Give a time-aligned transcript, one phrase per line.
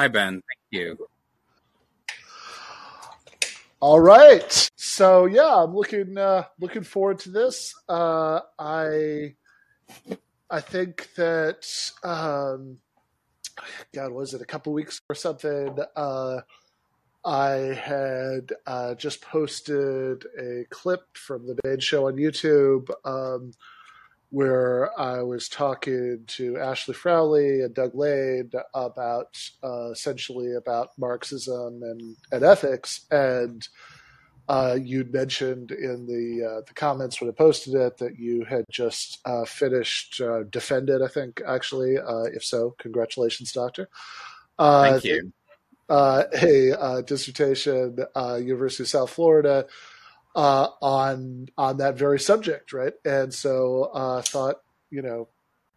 [0.00, 0.32] Hi, Ben.
[0.32, 1.08] Thank you.
[3.80, 4.70] All right.
[4.74, 7.74] So yeah, I'm looking uh, looking forward to this.
[7.86, 9.34] Uh, I
[10.48, 11.66] I think that
[12.02, 12.78] um,
[13.92, 15.78] God was it a couple weeks or something.
[15.94, 16.40] Uh,
[17.22, 23.52] I had uh, just posted a clip from the main show on YouTube um,
[24.30, 31.82] where I was talking to Ashley Frawley and Doug Lain about uh, essentially about Marxism
[31.82, 33.06] and, and ethics.
[33.10, 33.66] And
[34.48, 38.64] uh, you mentioned in the uh, the comments when I posted it that you had
[38.70, 41.02] just uh, finished uh, defended.
[41.02, 43.88] I think actually, uh, if so, congratulations, doctor.
[44.58, 45.32] Thank you.
[45.88, 49.66] a dissertation, University of South Florida
[50.34, 52.92] uh, on on that very subject, right?
[53.04, 54.56] And so uh, thought,
[54.90, 55.28] you know,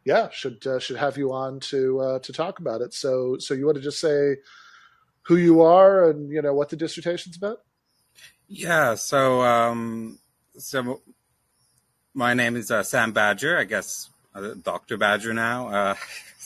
[0.06, 2.94] yeah, should uh, should have you on to uh, to talk about it.
[2.94, 4.38] So so you want to just say
[5.24, 7.62] who you are and you know what the dissertation's about?
[8.48, 8.96] Yeah.
[8.96, 10.20] So um,
[10.58, 11.02] so
[12.14, 13.58] my name is uh, Sam Badger.
[13.58, 15.96] I guess uh, Doctor Badger now.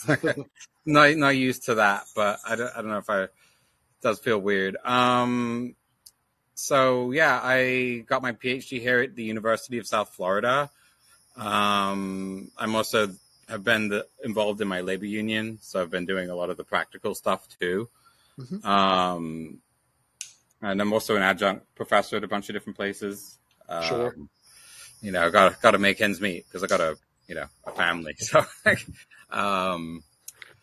[0.86, 3.32] not not used to that, but I don't I don't know if I it
[4.02, 4.78] does feel weird.
[4.86, 5.76] Um,
[6.60, 10.72] so yeah, I got my PhD here at the University of South Florida.
[11.36, 13.10] Um, I'm also
[13.48, 16.58] have been the, involved in my labor union, so I've been doing a lot of
[16.58, 17.88] the practical stuff too.
[18.40, 18.68] Mm-hmm.
[18.68, 19.60] Um,
[20.60, 23.38] and I'm also an adjunct professor at a bunch of different places.
[23.84, 24.16] Sure.
[24.18, 24.28] Um,
[25.04, 26.98] you know, I got got to make ends meet because I got a
[27.28, 28.16] you know a family.
[28.20, 28.44] So,
[29.30, 30.04] um,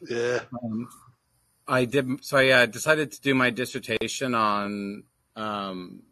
[0.01, 0.41] yeah.
[0.61, 0.89] Um,
[1.69, 2.25] I did.
[2.25, 5.05] So I uh, decided to do my dissertation on
[5.37, 6.03] um,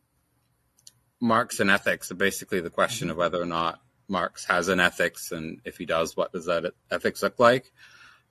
[1.20, 2.09] Marx and ethics.
[2.09, 5.87] So basically, the question of whether or not Marx has an ethics, and if he
[5.87, 7.73] does, what does that ethics look like?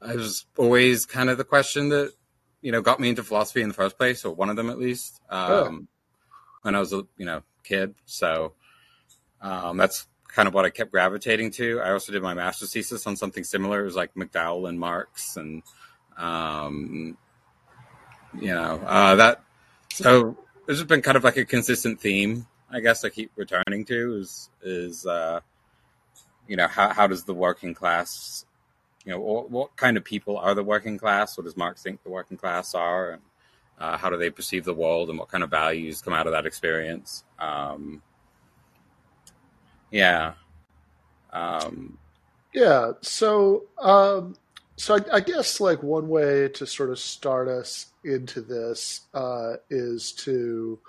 [0.03, 2.13] It was always kind of the question that
[2.61, 4.79] you know got me into philosophy in the first place, or one of them at
[4.79, 5.79] least, um, oh.
[6.63, 7.95] when I was a you know kid.
[8.05, 8.53] So
[9.41, 11.81] um, that's kind of what I kept gravitating to.
[11.81, 13.81] I also did my master's thesis on something similar.
[13.81, 15.63] It was like McDowell and Marx, and
[16.17, 17.17] um,
[18.39, 19.43] you know uh, that.
[19.93, 23.85] So this has been kind of like a consistent theme, I guess I keep returning
[23.85, 25.41] to is is uh,
[26.47, 28.45] you know how how does the working class,
[29.05, 31.37] you know, what, what, kind of people are the working class?
[31.37, 33.21] What does Marx think the working class are, and
[33.79, 36.33] uh, how do they perceive the world, and what kind of values come out of
[36.33, 37.23] that experience?
[37.39, 38.01] Um,
[39.91, 40.33] yeah,
[41.33, 41.97] um,
[42.53, 42.93] yeah.
[43.01, 44.35] So um,
[44.81, 49.57] so I, I, guess like one way to sort of start us into this uh,
[49.69, 50.79] is to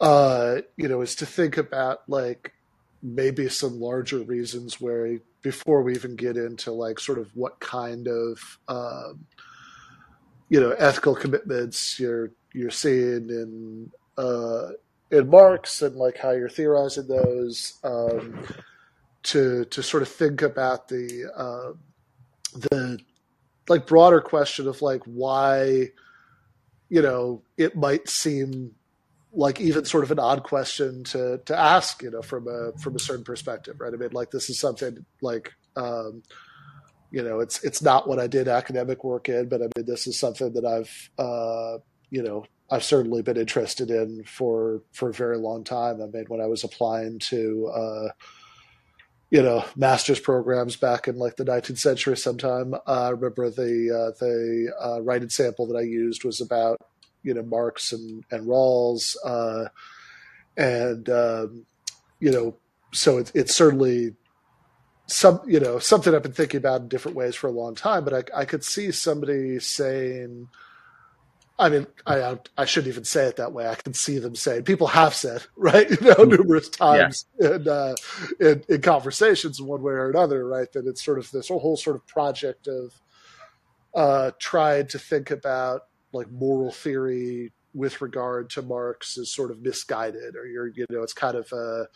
[0.00, 2.52] uh, you know is to think about like
[3.00, 8.08] maybe some larger reasons where before we even get into like sort of what kind
[8.08, 9.24] of um,
[10.48, 14.70] you know ethical commitments you're you're seeing in uh,
[15.12, 18.36] in Marx and like how you're theorizing those um,
[19.22, 21.72] to to sort of think about the uh,
[22.54, 22.98] the
[23.68, 25.88] like broader question of like why
[26.88, 28.72] you know it might seem
[29.32, 32.94] like even sort of an odd question to to ask you know from a from
[32.94, 33.92] a certain perspective right?
[33.92, 36.22] I mean like this is something like um
[37.10, 40.06] you know it's it's not what i did academic work in but i mean this
[40.06, 41.78] is something that i've uh
[42.10, 46.00] you know i've certainly been interested in for for a very long time.
[46.02, 48.08] I mean when i was applying to uh
[49.30, 52.74] you know master's programs back in like the 19th century sometime.
[52.74, 56.80] Uh, i remember the uh, the uh, writing sample that i used was about
[57.22, 59.66] you know marx and and rawls uh,
[60.56, 61.66] and um,
[62.20, 62.56] you know
[62.92, 64.14] so it's it's certainly
[65.06, 68.04] some you know something i've been thinking about in different ways for a long time
[68.04, 70.48] but i, I could see somebody saying
[71.56, 73.68] I mean, I I shouldn't even say it that way.
[73.68, 77.54] I can see them saying people have said right, you know, numerous times yeah.
[77.54, 77.94] in, uh,
[78.40, 80.70] in, in conversations one way or another, right?
[80.72, 83.00] That it's sort of this whole sort of project of
[83.94, 85.82] uh, trying to think about
[86.12, 91.02] like moral theory with regard to Marx is sort of misguided, or you're you know
[91.02, 91.86] it's kind of a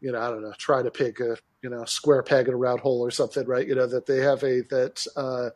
[0.00, 2.56] you know I don't know trying to pick a you know square peg in a
[2.56, 3.66] round hole or something, right?
[3.66, 5.06] You know that they have a that.
[5.14, 5.50] Uh,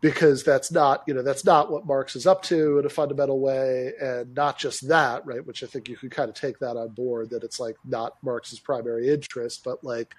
[0.00, 3.40] because that's not you know that's not what Marx is up to in a fundamental
[3.40, 5.44] way, and not just that, right?
[5.46, 8.14] Which I think you could kind of take that on board that it's like not
[8.22, 10.14] Marx's primary interest, but like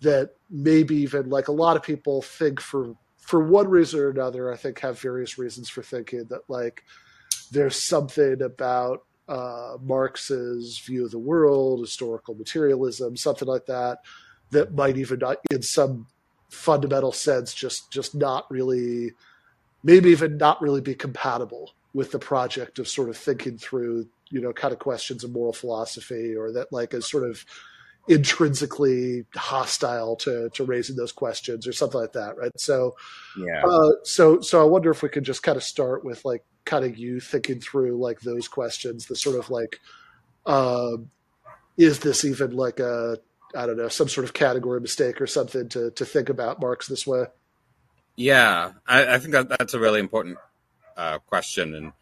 [0.00, 4.52] that maybe even like a lot of people think for for one reason or another,
[4.52, 6.84] I think have various reasons for thinking that like
[7.50, 13.98] there's something about uh, Marx's view of the world, historical materialism, something like that,
[14.50, 16.06] that might even not, in some
[16.48, 19.12] fundamental sense just just not really
[19.82, 24.40] maybe even not really be compatible with the project of sort of thinking through you
[24.40, 27.44] know kind of questions of moral philosophy or that like is sort of
[28.08, 32.96] intrinsically hostile to to raising those questions or something like that right so
[33.36, 33.62] Yeah.
[33.64, 36.84] uh, so so i wonder if we could just kind of start with like kind
[36.84, 39.80] of you thinking through like those questions the sort of like
[40.46, 41.10] um
[41.76, 43.18] is this even like a
[43.54, 46.86] i don't know some sort of category mistake or something to to think about marx
[46.88, 47.24] this way
[48.16, 50.38] Yeah, I, I think that that's a really important
[50.96, 51.92] uh, question, and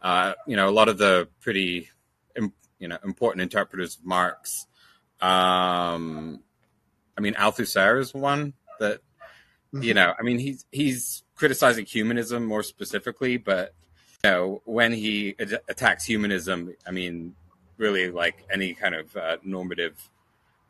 [0.00, 1.90] uh, you know, a lot of the pretty,
[2.34, 4.66] im- you know, important interpreters of Marx.
[5.20, 6.40] Um,
[7.16, 9.00] I mean, Althusser is one that,
[9.72, 13.74] you know, I mean, he's he's criticizing humanism more specifically, but
[14.24, 17.34] you know, when he ad- attacks humanism, I mean,
[17.76, 19.94] really, like any kind of uh, normative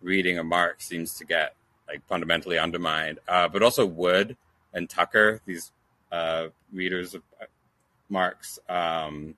[0.02, 1.54] reading of Marx seems to get
[1.88, 3.18] like fundamentally undermined.
[3.28, 4.36] Uh, but also Wood
[4.72, 5.72] and Tucker, these
[6.12, 7.46] uh, readers of uh,
[8.08, 9.34] Marx, um,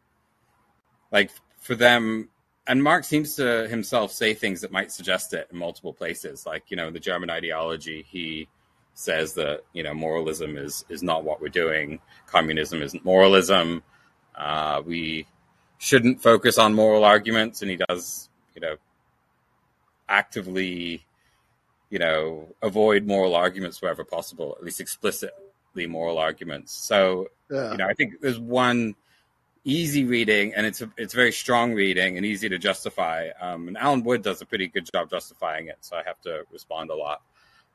[1.11, 2.29] like for them,
[2.67, 6.45] and Marx seems to himself say things that might suggest it in multiple places.
[6.45, 8.49] Like you know, the German ideology, he
[8.95, 12.01] says that you know moralism is is not what we're doing.
[12.27, 13.83] Communism isn't moralism.
[14.35, 15.27] Uh, we
[15.79, 18.77] shouldn't focus on moral arguments, and he does you know
[20.09, 21.05] actively
[21.91, 26.73] you know, avoid moral arguments wherever possible, at least explicitly moral arguments.
[26.73, 28.95] So, yeah you know, I think there's one
[29.65, 33.29] easy reading, and it's a, it's very strong reading and easy to justify.
[33.41, 36.45] Um, and Allen Wood does a pretty good job justifying it, so I have to
[36.53, 37.23] respond a lot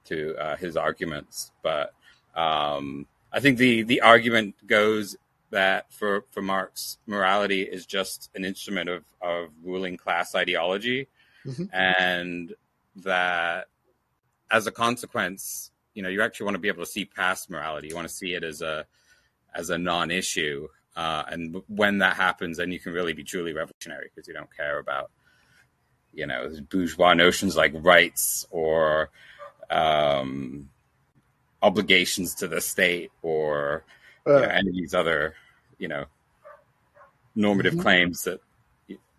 [0.05, 1.51] to uh, his arguments.
[1.61, 1.93] But
[2.35, 5.15] um, I think the the argument goes
[5.49, 11.07] that for for Marx, morality is just an instrument of of ruling class ideology,
[11.45, 11.69] Mhm.
[11.73, 12.53] and
[12.97, 13.67] that
[14.51, 17.87] as a consequence, you know, you actually want to be able to see past morality.
[17.87, 18.85] You want to see it as a
[19.55, 24.09] as a non-issue, uh, and when that happens, then you can really be truly revolutionary
[24.13, 25.11] because you don't care about,
[26.13, 29.09] you know, bourgeois notions like rights or
[29.69, 30.69] um,
[31.61, 33.83] obligations to the state or
[34.25, 35.35] you know, Uh, any of these other,
[35.77, 36.05] you know,
[37.35, 37.81] normative Mhm.
[37.81, 38.39] claims that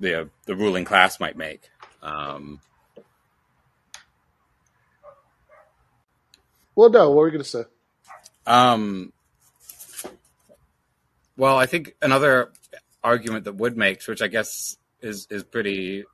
[0.00, 1.70] the the ruling class might make.
[2.04, 2.60] Um,
[6.76, 7.64] well no what were you going to say?
[8.46, 9.12] Um,
[11.36, 12.52] well, I think another
[13.02, 16.04] argument that Wood makes, which I guess is is pretty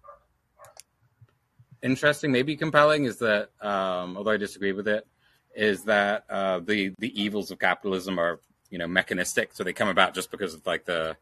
[1.83, 5.07] interesting, maybe compelling, is that um, although I disagree with it,
[5.55, 8.41] is that uh, the the evils of capitalism are
[8.71, 11.17] you know mechanistic, so they come about just because of like the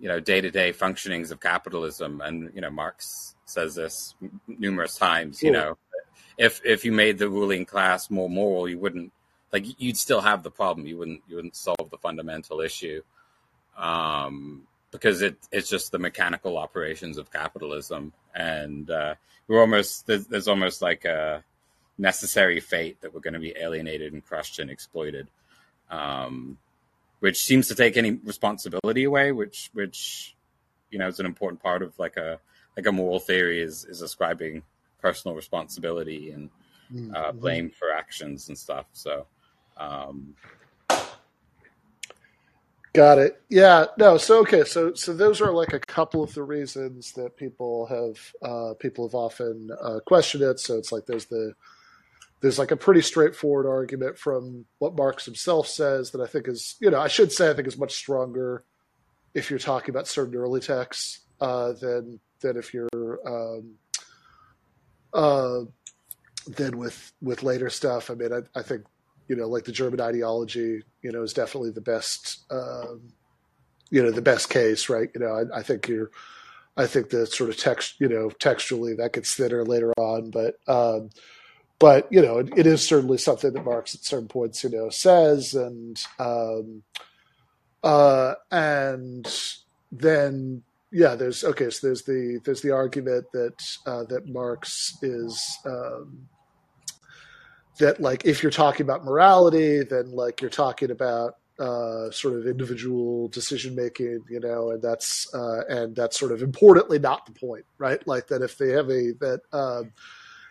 [0.00, 4.14] you know day to day functionings of capitalism, and you know Marx says this
[4.46, 5.42] numerous times.
[5.42, 5.60] You Cool.
[5.60, 5.78] know,
[6.36, 9.12] if if you made the ruling class more moral, you wouldn't
[9.52, 10.86] like you'd still have the problem.
[10.86, 13.02] You wouldn't you wouldn't solve the fundamental issue
[13.76, 19.14] um, because it it's just the mechanical operations of capitalism, and uh,
[19.46, 21.42] we're almost there's, there's almost like a
[21.96, 25.28] necessary fate that we're going to be alienated and crushed and exploited,
[25.90, 26.58] um,
[27.20, 29.32] which seems to take any responsibility away.
[29.32, 30.36] Which which
[30.90, 32.38] you know is an important part of like a
[32.76, 34.62] like a moral theory is is ascribing
[35.00, 36.50] personal responsibility and
[37.14, 37.40] uh, Mhm.
[37.40, 38.86] blame for actions and stuff.
[38.92, 39.26] So,
[39.76, 40.34] um,
[42.94, 43.40] Got it.
[43.48, 43.86] Yeah.
[43.98, 44.16] No.
[44.16, 44.64] So okay.
[44.64, 49.06] So so those are like a couple of the reasons that people have uh, people
[49.06, 50.58] have often uh, questioned it.
[50.58, 51.54] So it's like there's the
[52.40, 56.76] there's like a pretty straightforward argument from what Marx himself says that I think is
[56.80, 58.64] you know I should say I think is much stronger
[59.34, 63.74] if you're talking about certain early texts uh, than than if you're um,
[65.12, 65.60] uh,
[66.46, 68.10] than with with later stuff.
[68.10, 68.84] I mean I, I think
[69.28, 73.12] you know, like the German ideology, you know, is definitely the best, um,
[73.90, 75.10] you know, the best case, right?
[75.14, 76.10] You know, I, I think you're,
[76.76, 80.58] I think the sort of text, you know, textually that gets thinner later on, but,
[80.66, 81.10] um,
[81.78, 84.88] but you know, it, it is certainly something that Marx at certain points, you know,
[84.90, 86.82] says, and, um,
[87.84, 89.32] uh, and
[89.92, 95.58] then yeah, there's okay, so there's the there's the argument that uh, that Marx is.
[95.64, 96.28] Um,
[97.78, 102.46] that like if you're talking about morality then like you're talking about uh, sort of
[102.46, 107.32] individual decision making you know and that's uh, and that's sort of importantly not the
[107.32, 109.92] point right like that if they have a that um,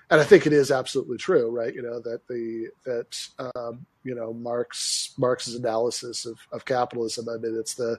[0.09, 4.15] and i think it is absolutely true right you know that the that um, you
[4.15, 7.97] know marx marx's analysis of, of capitalism i mean it's the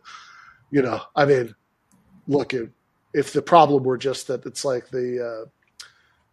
[0.70, 1.54] you know i mean
[2.28, 2.68] look if,
[3.14, 5.48] if the problem were just that it's like the uh,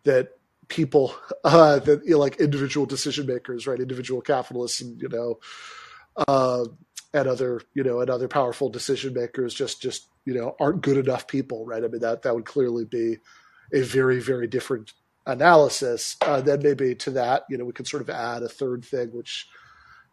[0.04, 3.80] that people uh, that you know, like individual decision makers, right?
[3.80, 5.40] Individual capitalists, and you know,
[6.28, 6.66] uh,
[7.14, 10.98] and other you know and other powerful decision makers just just you know aren't good
[10.98, 11.84] enough people, right?
[11.84, 13.18] I mean that that would clearly be
[13.74, 14.94] a very very different
[15.26, 16.18] analysis.
[16.22, 19.10] Uh, then maybe to that you know we could sort of add a third thing,
[19.10, 19.48] which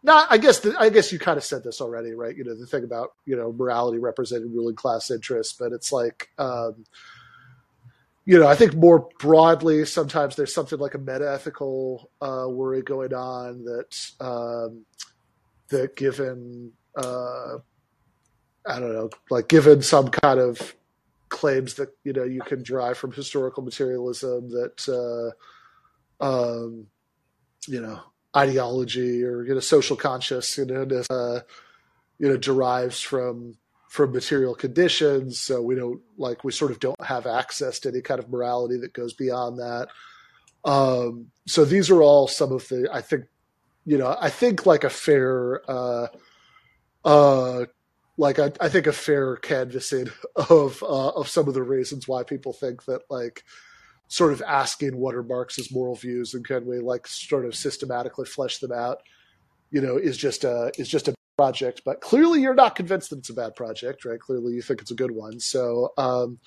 [0.01, 2.35] not I guess the, I guess you kind of said this already, right?
[2.35, 6.29] You know the thing about you know morality representing ruling class interests, but it's like.
[6.37, 6.85] Um,
[8.25, 13.13] you know, I think more broadly, sometimes there's something like a meta-ethical uh, worry going
[13.13, 14.85] on that um,
[15.67, 17.57] that given uh,
[18.65, 20.75] I don't know, like given some kind of
[21.33, 25.35] claims that you know you can derive from historical materialism that
[26.21, 26.87] uh, um,
[27.67, 27.99] you know
[28.37, 31.39] ideology or you know social conscious you know uh,
[32.19, 33.57] you know derives from
[33.89, 35.39] from material conditions.
[35.39, 38.77] So we don't like we sort of don't have access to any kind of morality
[38.77, 39.87] that goes beyond that.
[40.65, 43.25] Um, so these are all some of the I think
[43.85, 46.07] you know I think like a fair uh,
[47.05, 47.65] uh,
[48.17, 50.09] like I, I think a fair canvassing
[50.49, 53.43] of uh, of some of the reasons why people think that like
[54.07, 58.25] sort of asking what are Marx's moral views and can we like sort of systematically
[58.25, 59.01] flesh them out,
[59.71, 63.19] you know, is just a is just a project, but clearly you're not convinced that
[63.19, 64.19] it's a bad project, right?
[64.19, 65.39] Clearly you think it's a good one.
[65.39, 66.39] So, um,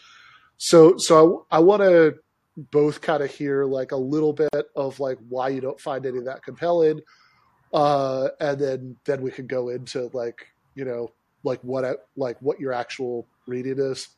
[0.59, 2.15] so, so I, I want to
[2.57, 6.19] both kind of hear like a little bit of like why you don't find any
[6.19, 7.01] of that compelling,
[7.73, 11.11] uh, and then then we can go into like you know
[11.47, 11.85] like what
[12.17, 14.09] like what your actual reading is.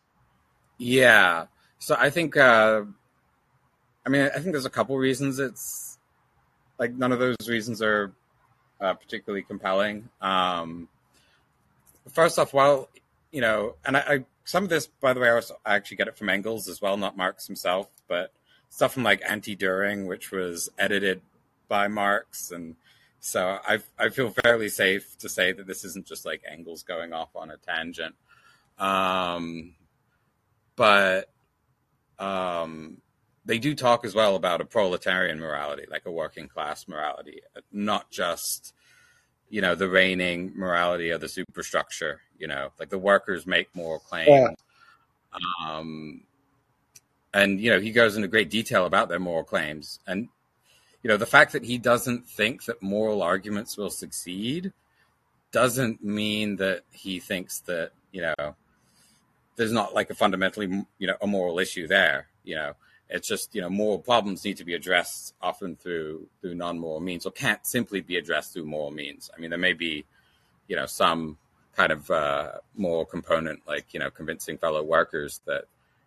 [0.79, 1.47] Yeah.
[1.79, 2.83] So I think, uh,
[4.05, 5.99] I mean, I think there's a couple reasons it's
[6.79, 8.13] like none of those reasons are
[8.81, 10.09] uh, particularly compelling.
[10.21, 10.89] Um,
[12.13, 12.89] first off, while
[13.31, 15.99] you know, and I, I, some of this, by the way, I, also, I actually
[15.99, 18.33] get it from Engels as well, not Marx himself, but
[18.71, 21.21] stuff from like Anti-Dühring, which was edited
[21.69, 22.77] by Marx, and
[23.21, 27.13] so I I feel fairly safe to say that this isn't just like Engels going
[27.13, 28.15] off on a tangent.
[28.79, 29.75] Um,
[30.77, 31.29] but
[32.19, 32.99] um,
[33.45, 37.41] they do talk as well about a proletarian morality, like a working class morality,
[37.73, 38.75] not just
[39.51, 42.21] you know the reigning morality of the superstructure.
[42.39, 44.29] You know, like the workers make moral claims.
[44.29, 44.51] Yeah.
[45.67, 46.23] Um,
[47.35, 50.29] and you know he goes into great detail about their moral claims, and
[51.03, 54.73] you know the fact that he doesn't think that moral arguments will succeed
[55.53, 58.55] doesn't mean that he thinks that you know
[59.59, 62.29] there's not like a fundamentally you know a moral issue there.
[62.45, 62.73] You know,
[63.11, 67.27] it's just you know moral problems need to be addressed often through through non-moral means,
[67.27, 69.31] or can't simply be addressed through moral means.
[69.37, 70.07] I mean, there may be
[70.69, 71.37] you know some
[71.77, 75.65] kind of uh, moral component, like you know convincing fellow workers that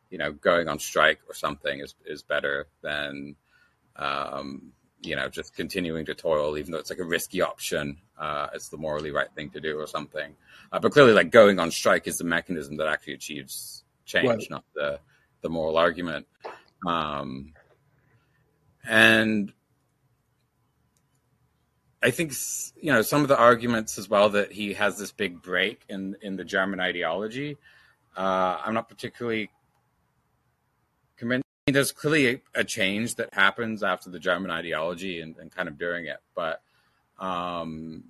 [0.09, 3.35] you know going on strike or something is is better than
[3.97, 4.71] um,
[5.01, 7.97] you know just continuing to toil, even though it's like a risky option.
[8.17, 10.35] Uh, it's the morally right thing to do or something.
[10.71, 14.49] Uh, but clearly, like going on strike is the mechanism that actually achieves change, right.
[14.49, 14.99] not the
[15.41, 16.27] the moral argument.
[16.85, 17.53] Um,
[18.87, 19.51] and
[22.03, 22.33] I think
[22.79, 26.15] you know some of the arguments as well that he has this big break in
[26.21, 27.57] in the German ideology.
[28.15, 29.49] Uh, I'm not particularly
[31.73, 31.73] convinced.
[31.73, 35.77] There's clearly a, a, change that happens after the German ideology and, and kind of
[35.77, 36.61] during it, but
[37.19, 38.05] um,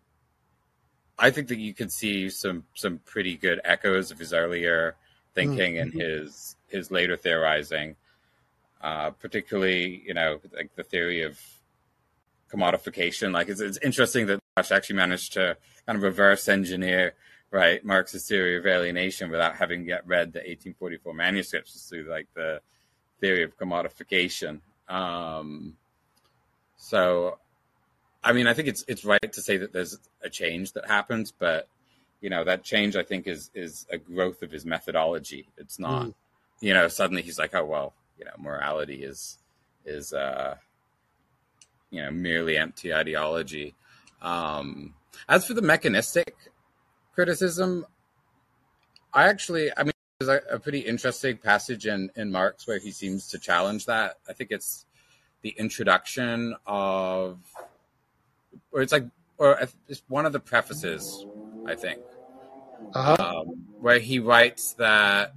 [1.17, 4.95] I think that you can see some some pretty good echoes of his earlier
[5.33, 5.81] thinking mm-hmm.
[5.81, 7.95] and his his later theorizing
[8.81, 11.39] uh, particularly you know like the theory of
[12.51, 13.31] commodification.
[13.31, 17.13] Like it's, it's interesting that Nash actually managed to kind of reverse engineer
[17.51, 22.61] right Marx's theory of alienation without having yet read the 1844 manuscripts through like the
[23.21, 24.59] theory of commodification.
[24.89, 25.77] Um,
[26.75, 27.37] so,
[28.23, 31.31] I mean, I think it's it's right to say that there's a change that happens,
[31.31, 31.67] but
[32.19, 35.47] you know that change I think is is a growth of his methodology.
[35.57, 36.13] It's not, mm.
[36.59, 39.37] you know, suddenly he's like, oh well, you know morality is
[39.85, 40.55] is uh,
[41.89, 43.75] you know merely empty ideology.
[44.21, 44.93] Um,
[45.27, 46.35] as for the mechanistic
[47.13, 47.85] criticism,
[49.13, 49.93] I actually, I mean,
[50.25, 54.17] there's a, a, pretty interesting passage in in Marx where he seems to challenge that.
[54.29, 54.85] I think it's
[55.41, 57.39] the introduction of,
[58.71, 59.05] or it's like,
[59.37, 61.25] or it's one of the prefaces,
[61.65, 62.01] I think,
[62.93, 63.15] uh-huh.
[63.19, 63.47] um,
[63.79, 65.33] where he writes that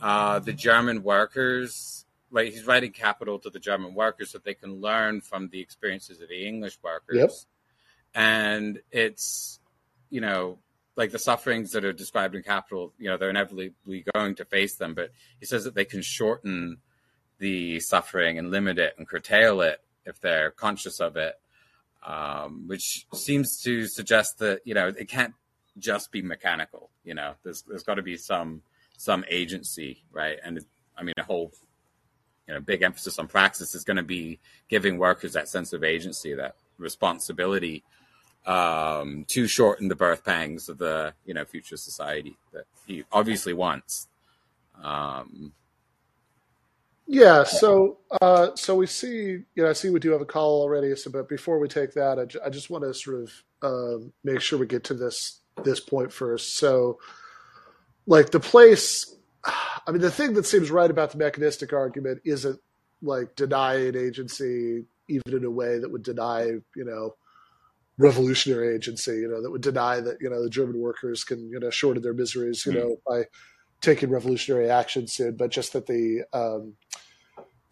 [0.00, 4.80] uh, the German workers right he's writing capital to the german workers so they can
[4.80, 7.30] learn from the experiences of the english workers yep.
[8.14, 9.60] and it's
[10.08, 10.56] you know
[10.96, 13.72] like the sufferings that are described in capital you know they're inevitably
[14.14, 16.78] going to face them but he says that they can shorten
[17.38, 21.34] the suffering and limit it and curtail it if they're conscious of it
[22.04, 25.34] um, which seems to suggest that you know it can't
[25.78, 26.90] just be mechanical.
[27.04, 28.62] You know, there's there's got to be some
[28.96, 30.38] some agency, right?
[30.44, 30.60] And
[30.96, 31.52] I mean, a whole
[32.46, 35.84] you know big emphasis on praxis is going to be giving workers that sense of
[35.84, 37.84] agency, that responsibility
[38.46, 43.52] um, to shorten the birth pangs of the you know future society that he obviously
[43.52, 44.08] wants.
[44.82, 45.52] Um,
[47.06, 50.62] yeah, so uh, so we see, you know, I see we do have a call
[50.62, 50.94] already.
[50.96, 53.32] So, but before we take that, I, j- I just want to sort of
[53.62, 56.56] um, make sure we get to this this point first.
[56.56, 56.98] So,
[58.06, 62.58] like the place, I mean, the thing that seems right about the mechanistic argument isn't
[63.02, 67.16] like denying agency, even in a way that would deny, you know,
[67.98, 71.60] revolutionary agency, you know, that would deny that, you know, the German workers can, you
[71.60, 72.76] know, shorten their miseries, you mm.
[72.76, 73.24] know, by
[73.80, 76.74] taking revolutionary action soon, but just that the, um,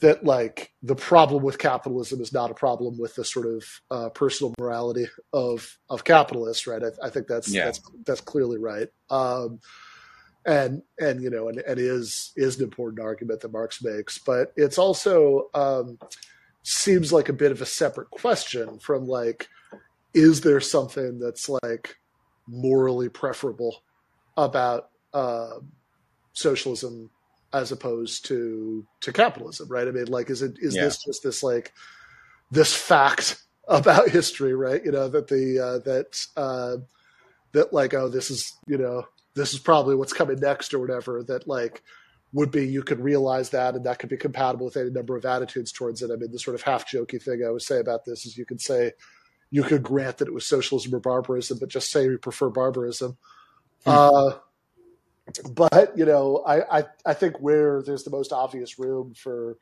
[0.01, 4.09] that like the problem with capitalism is not a problem with the sort of uh,
[4.09, 6.83] personal morality of of capitalists, right?
[6.83, 7.67] I, I think that's yeah.
[7.67, 8.89] that's that's clearly right.
[9.11, 9.61] Um,
[10.47, 14.55] and and you know and, and is is an important argument that Marx makes, but
[14.57, 15.99] it's also um,
[16.63, 19.49] seems like a bit of a separate question from like,
[20.15, 21.97] is there something that's like
[22.47, 23.83] morally preferable
[24.37, 25.59] about uh,
[26.33, 27.11] socialism
[27.53, 29.89] as opposed to to capitalism, right?
[29.89, 30.85] I mean, like, is it is yeah.
[30.85, 31.73] this just this like
[32.51, 34.85] this fact about history, right?
[34.85, 36.77] You know that the uh, that uh,
[37.53, 41.23] that like oh this is you know this is probably what's coming next or whatever
[41.25, 41.83] that like
[42.33, 45.25] would be you could realize that and that could be compatible with any number of
[45.25, 46.11] attitudes towards it.
[46.13, 48.45] I mean, the sort of half jokey thing I would say about this is you
[48.45, 48.93] could say
[49.51, 53.17] you could grant that it was socialism or barbarism, but just say we prefer barbarism.
[53.85, 53.91] Hmm.
[53.91, 54.33] Uh,
[55.53, 59.59] but you know, I, I, I think where there's the most obvious room for,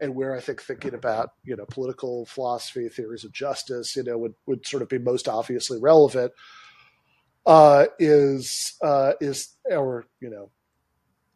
[0.00, 4.18] and where I think thinking about you know political philosophy, theories of justice, you know,
[4.18, 6.32] would would sort of be most obviously relevant,
[7.46, 10.50] uh, is uh, is or you know,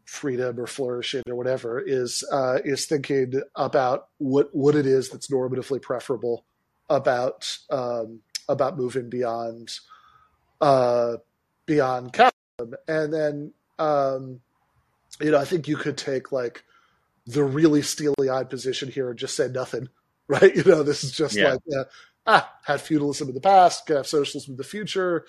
[0.05, 5.31] freedom or flourishing or whatever is uh, is thinking about what what it is that's
[5.31, 6.45] normatively preferable
[6.91, 9.79] about um, about moving beyond
[10.61, 11.17] uh,
[11.65, 14.41] beyond capitalism, and then um,
[15.21, 16.65] you know, I think you could take like
[17.27, 19.89] the really steely eyed position here and just say nothing,
[20.29, 20.55] right?
[20.55, 21.53] You know, this is just yeah.
[21.53, 21.85] like, uh,
[22.27, 25.25] ah, had feudalism in the past, gonna have socialism in the future.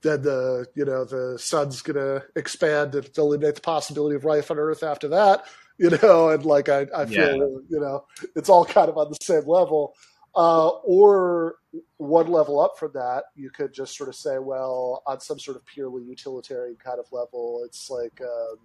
[0.00, 4.58] Then the you know the sun's gonna expand and eliminate the possibility of life on
[4.58, 5.44] Earth after that.
[5.80, 7.44] You know, and like I, I feel yeah.
[7.68, 9.94] you know it's all kind of on the same level.
[10.34, 11.56] Uh, or
[11.96, 15.56] one level up from that, you could just sort of say, well, on some sort
[15.56, 18.58] of purely utilitarian kind of level, it's like um,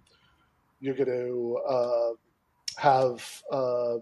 [0.80, 2.10] you're going to uh,
[2.80, 3.96] have, uh,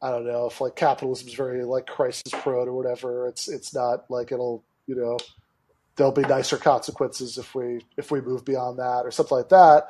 [0.00, 3.26] I don't know, if like capitalism is very like crisis prone or whatever.
[3.26, 5.18] It's it's not like it'll you know
[5.96, 9.88] there'll be nicer consequences if we if we move beyond that or something like that.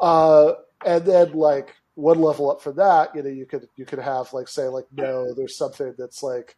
[0.00, 3.98] Uh, and then like one level up from that, you know, you could you could
[3.98, 6.56] have like say like no, there's something that's like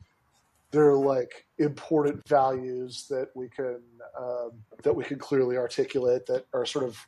[0.71, 3.81] there are like important values that we can
[4.19, 4.51] um,
[4.83, 7.07] that we can clearly articulate that are sort of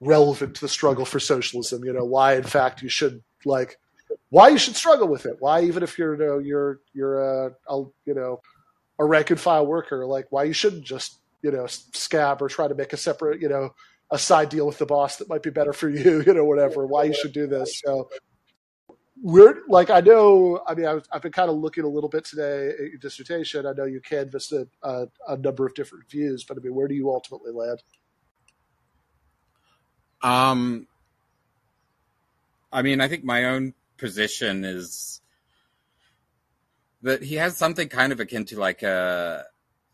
[0.00, 1.84] relevant to the struggle for socialism.
[1.84, 3.78] You know, why in fact you should like
[4.30, 5.36] why you should struggle with it.
[5.40, 8.40] Why even if you're you know you're you're a, a you know
[8.98, 12.68] a rank and file worker, like why you shouldn't just you know scab or try
[12.68, 13.74] to make a separate you know
[14.10, 16.86] a side deal with the boss that might be better for you, you know, whatever,
[16.86, 17.80] why you should do this.
[17.84, 18.08] So
[19.22, 22.24] we're like, I know, I mean, I have been kind of looking a little bit
[22.24, 23.66] today at your dissertation.
[23.66, 26.88] I know you canvassed a, a, a number of different views, but I mean, where
[26.88, 27.82] do you ultimately land?
[30.22, 30.86] Um,
[32.72, 35.20] I mean, I think my own position is
[37.02, 39.44] that he has something kind of akin to like a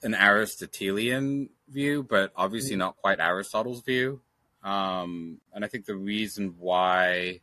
[0.03, 2.81] an Aristotelian view, but obviously mm-hmm.
[2.81, 4.21] not quite Aristotle's view.
[4.63, 7.41] Um, and I think the reason why,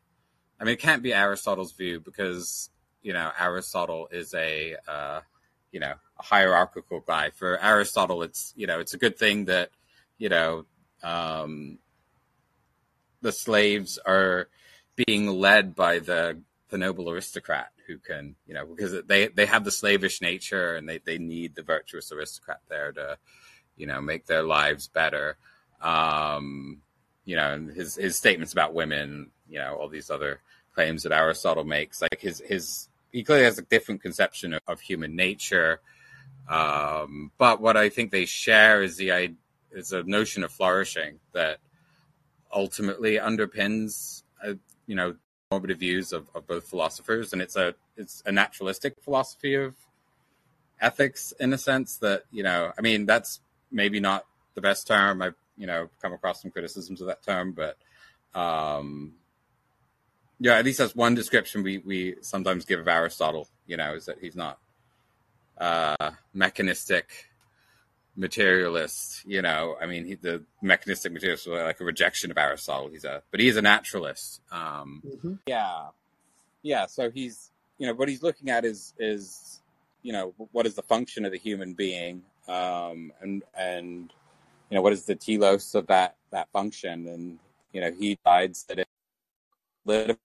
[0.60, 2.70] I mean, it can't be Aristotle's view because
[3.02, 5.22] you know Aristotle is a uh,
[5.72, 7.30] you know a hierarchical guy.
[7.32, 9.70] For Aristotle, it's you know it's a good thing that
[10.18, 10.66] you know
[11.04, 11.78] um,
[13.22, 14.50] the slaves are
[14.96, 19.66] being led by the the noble aristocrat who can you know because they they have
[19.66, 23.18] the slavish nature and they they need the virtuous aristocrat there to
[23.76, 25.38] you know, make their lives better.
[25.82, 26.82] Um,
[27.26, 30.42] you know, and his his statements about women, you know, all these other
[30.74, 34.80] claims that Aristotle makes, like his his he clearly has a different conception of, of
[34.80, 35.82] human nature.
[36.48, 39.36] Um, but what I think they share is the
[39.72, 41.60] is a notion of flourishing that
[42.54, 44.54] ultimately underpins, uh,
[44.86, 45.16] you know,
[45.52, 49.76] normative views of, of both philosophers, and it's a it's a naturalistic philosophy of
[50.80, 53.40] ethics in a sense that you know, I mean, that's
[53.72, 55.22] maybe not the best term.
[55.22, 57.78] I've you know come across some criticisms of that term, but
[58.34, 59.14] um,
[60.40, 63.48] yeah, at least that's one description we we sometimes give of Aristotle.
[63.68, 64.60] You know, is that he's not
[65.58, 67.32] uh, mechanistic
[68.16, 69.26] materialist.
[69.26, 72.90] You know, I mean, he, the mechanistic materialist was like a rejection of Aristotle.
[72.90, 74.42] He's a, but he is a naturalist.
[74.52, 75.34] Um, mm-hmm.
[75.46, 75.88] Yeah,
[76.62, 76.86] yeah.
[76.88, 79.62] So he's, you know, what he's looking at is is,
[80.02, 84.14] you know, what is the function of the human being, um, and and
[84.70, 87.40] you know, what is the telos of that that function, and
[87.74, 88.90] you know, he decides that it's
[89.86, 90.22] political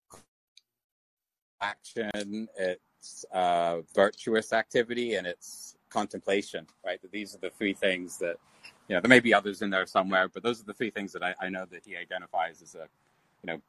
[1.60, 7.00] action, it's uh, virtuous activity, and it's contemplation, right?
[7.02, 8.36] That these are the three things that,
[8.88, 11.12] you know, there may be others in there somewhere, but those are the three things
[11.12, 12.88] that I, I know that he identifies as a,
[13.42, 13.60] you know,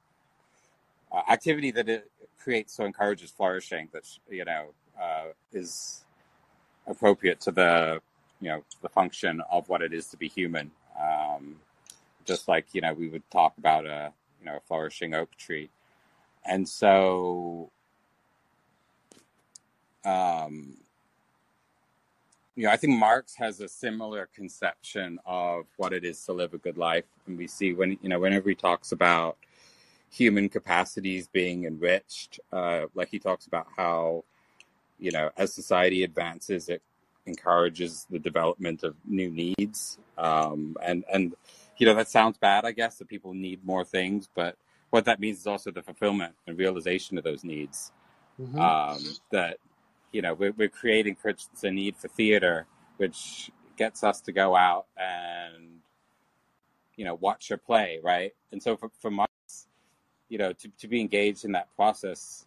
[1.11, 2.09] uh, activity that it
[2.41, 4.67] creates or encourages flourishing that, you know,
[5.01, 6.03] uh, is
[6.87, 8.01] appropriate to the,
[8.41, 10.71] you know, the function of what it is to be human.
[11.01, 11.57] Um,
[12.25, 15.69] just like, you know, we would talk about a, you know, a flourishing oak tree.
[16.45, 17.71] And so,
[20.05, 20.77] um,
[22.55, 26.53] you know, I think Marx has a similar conception of what it is to live
[26.53, 27.05] a good life.
[27.27, 29.37] And we see when, you know, whenever he talks about
[30.09, 34.23] human capacities being enriched, uh, like he talks about how,
[34.97, 36.81] you know, as society advances, it
[37.27, 39.99] encourages the development of new needs.
[40.17, 41.35] Um, and, and,
[41.77, 44.57] you know, that sounds bad, I guess, that people need more things, but
[44.89, 47.91] what that means is also the fulfillment and realization of those needs.
[48.39, 48.59] Mm-hmm.
[48.59, 49.57] Um, that
[50.11, 52.65] you know, we're, we're creating, for instance, a need for theater,
[52.97, 55.79] which gets us to go out and,
[56.95, 58.33] you know, watch a play, right?
[58.51, 59.67] And so for, for Marx,
[60.29, 62.45] you know, to, to be engaged in that process,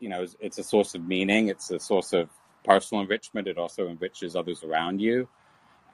[0.00, 1.48] you know, it's, it's a source of meaning.
[1.48, 2.28] It's a source of
[2.64, 3.46] personal enrichment.
[3.46, 5.28] It also enriches others around you.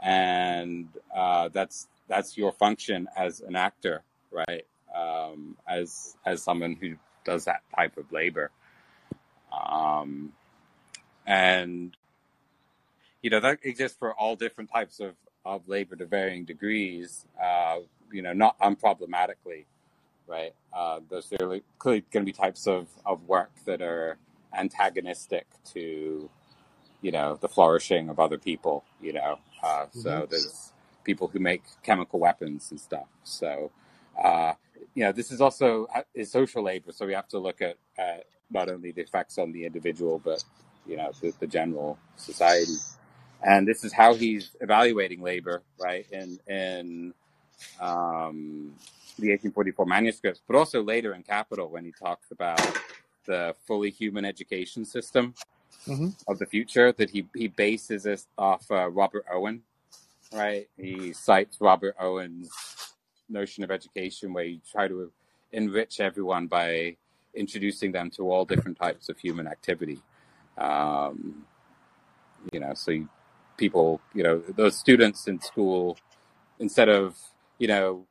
[0.03, 4.67] And uh, that's that's your function as an actor, right?
[4.97, 8.51] Um, as as someone who does that type of labor.
[9.53, 10.33] Um,
[11.27, 11.97] and
[13.23, 17.27] you know that exists for all different types of of labor to varying degrees.
[17.43, 17.81] Uh,
[18.11, 19.65] you know, not unproblematically,
[20.27, 20.53] right?
[20.73, 24.17] Uh, there's clearly, clearly going to be types of of work that are
[24.57, 26.29] antagonistic to
[27.03, 28.85] you know the flourishing of other people.
[29.01, 30.01] You know, uh, mm-hmm.
[30.01, 30.73] so there's
[31.05, 33.07] people who make chemical weapons and stuff.
[33.25, 33.71] So.
[34.23, 34.53] Uh,
[34.95, 37.77] you know, this is also uh, is social labor, so we have to look at,
[37.97, 40.45] at not only the effects on the individual, but
[40.87, 42.75] you know, the, the general society.
[43.43, 46.07] And this is how he's evaluating labor, right?
[46.11, 47.15] In in
[47.81, 48.75] um,
[49.19, 52.61] the 1844 manuscripts, but also later in Capital when he talks about
[53.27, 55.35] the fully human education system
[55.87, 56.09] mm-hmm.
[56.29, 59.63] of the future that he, he bases this off uh, Robert Owen,
[60.33, 60.69] right?
[60.77, 62.51] He cites Robert Owen's
[63.29, 65.11] notion of education where you try to
[65.53, 66.97] enrich everyone by
[67.35, 70.01] introducing them to all different types of human activity.
[70.59, 71.47] Um,
[72.53, 73.09] you know, so you,
[73.57, 75.99] people, you know, those students in school,
[76.59, 77.17] instead of,
[77.59, 78.07] you know,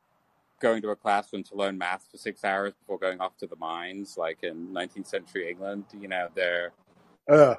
[0.60, 3.56] going to a classroom to learn math for six hours before going off to the
[3.56, 6.72] mines, like in 19th century England, you know, they're
[7.30, 7.56] uh.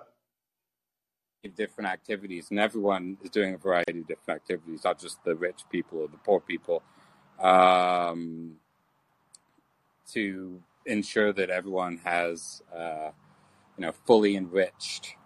[1.57, 5.63] different activities, and everyone is doing a variety of different activities, not just the rich
[5.71, 6.83] people or the poor people,
[7.41, 8.57] um,
[10.13, 12.63] to ensure that everyone has.
[12.77, 13.11] Uh,
[13.79, 15.17] you know, fully enriched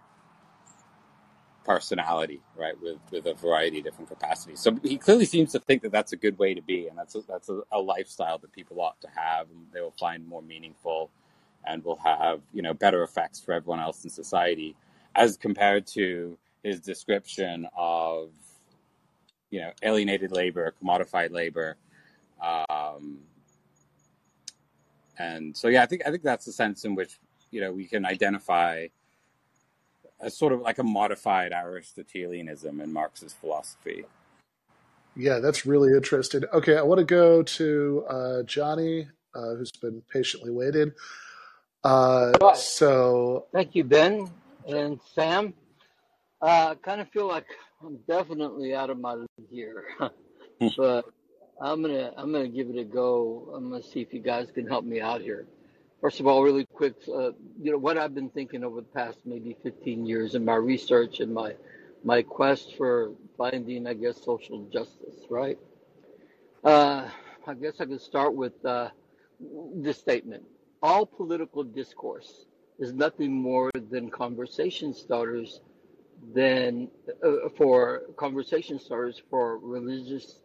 [1.65, 4.59] personality, right, with with a variety of different capacities.
[4.59, 7.15] So he clearly seems to think that that's a good way to be, and that's
[7.15, 10.41] a, that's a, a lifestyle that people ought to have, and they will find more
[10.41, 11.11] meaningful,
[11.67, 14.75] and will have you know better effects for everyone else in society,
[15.15, 18.29] as compared to his description of
[19.49, 21.77] you know alienated labor, commodified labor.
[22.41, 23.19] Um,
[25.17, 27.19] and so, yeah, I think I think that's the sense in which
[27.51, 28.87] you know we can identify
[30.19, 34.05] a sort of like a modified Aristotelianism in Marx's philosophy.
[35.15, 36.43] Yeah, that's really interesting.
[36.51, 40.91] Okay, I want to go to uh, Johnny, uh, who's been patiently waiting.
[41.85, 44.27] Uh, so, thank you, Ben
[44.67, 45.53] and Sam.
[46.41, 47.45] Uh, I kind of feel like
[47.85, 49.83] I'm definitely out of my league here,
[50.77, 51.05] but
[51.61, 53.51] I'm gonna I'm gonna give it a go.
[53.53, 55.45] I'm gonna see if you guys can help me out here.
[56.01, 59.19] First of all, really quick, uh, you know what I've been thinking over the past
[59.23, 61.53] maybe 15 years in my research and my
[62.03, 65.27] my quest for finding, I guess, social justice.
[65.29, 65.59] Right.
[66.63, 67.09] Uh,
[67.45, 68.89] I guess I could start with uh,
[69.75, 70.45] this statement:
[70.85, 72.45] All political discourse
[72.77, 75.61] is nothing more than conversation starters
[76.31, 76.89] than
[77.23, 80.41] uh, for conversation starters for religious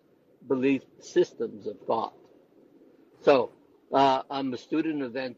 [0.48, 2.14] belief systems of thought.
[3.20, 3.50] So
[3.92, 5.37] uh, I'm a student of Van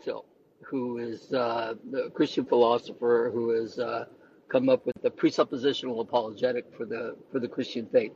[0.61, 4.05] who is uh, a Christian philosopher who has uh,
[4.49, 8.13] come up with the presuppositional apologetic for the for the Christian faith.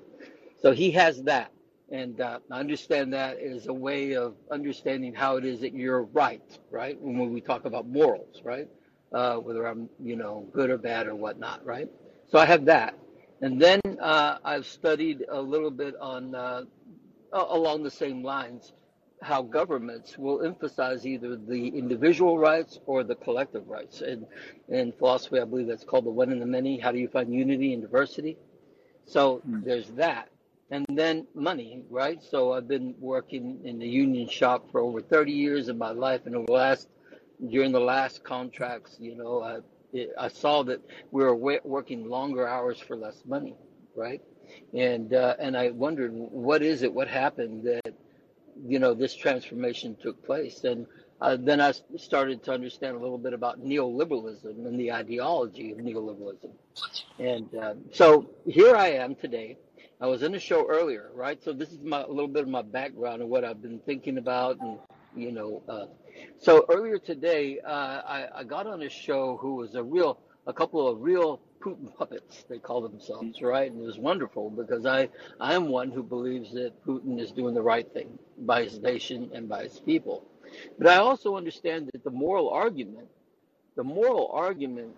[0.62, 1.51] So he has that,
[1.90, 6.03] and uh, I understand that as a way of understanding how it is that you're
[6.03, 7.01] right, right?
[7.01, 8.68] When we talk about morals, right?
[9.12, 11.88] Uh, whether I'm you know good or bad or whatnot, right?
[12.29, 12.99] So I have that,
[13.40, 16.64] and then uh, I've studied a little bit on uh,
[17.33, 18.72] along the same lines
[19.22, 24.03] how governments will emphasize either the individual rights or the collective rights.
[24.03, 24.27] And
[24.68, 26.79] in philosophy, I believe that's called the one and the many.
[26.79, 28.37] How do you find unity and diversity?
[29.07, 29.64] So mm.
[29.64, 30.29] there's that.
[30.70, 32.22] And then money, right?
[32.22, 36.22] So I've been working in the union shop for over 30 years of my life.
[36.26, 36.88] And over the last,
[37.48, 39.59] during the last contracts, you know, I,
[39.92, 40.81] it, I saw that
[41.12, 43.55] we were working longer hours for less money,
[43.94, 44.20] right?
[44.74, 47.94] And uh, and I wondered what is it, what happened that
[48.64, 50.87] you know this transformation took place and
[51.20, 55.79] uh, then I started to understand a little bit about neoliberalism and the ideology of
[55.79, 56.50] neoliberalism.
[57.18, 59.57] And uh, so here I am today.
[60.00, 61.42] I was in a show earlier, right?
[61.42, 64.18] So this is my, a little bit of my background and what I've been thinking
[64.18, 64.78] about, and
[65.14, 65.62] you know.
[65.66, 65.87] Uh,
[66.38, 67.70] so earlier today, uh,
[68.06, 71.94] I, I got on a show who was a real, a couple of real Putin
[71.98, 73.70] puppets, they call themselves, right?
[73.70, 75.09] And it was wonderful because I,
[75.40, 79.30] I am one who believes that Putin is doing the right thing by his nation
[79.32, 80.24] and by his people.
[80.78, 83.09] But I also understand that the moral argument,
[83.76, 84.94] the moral argument,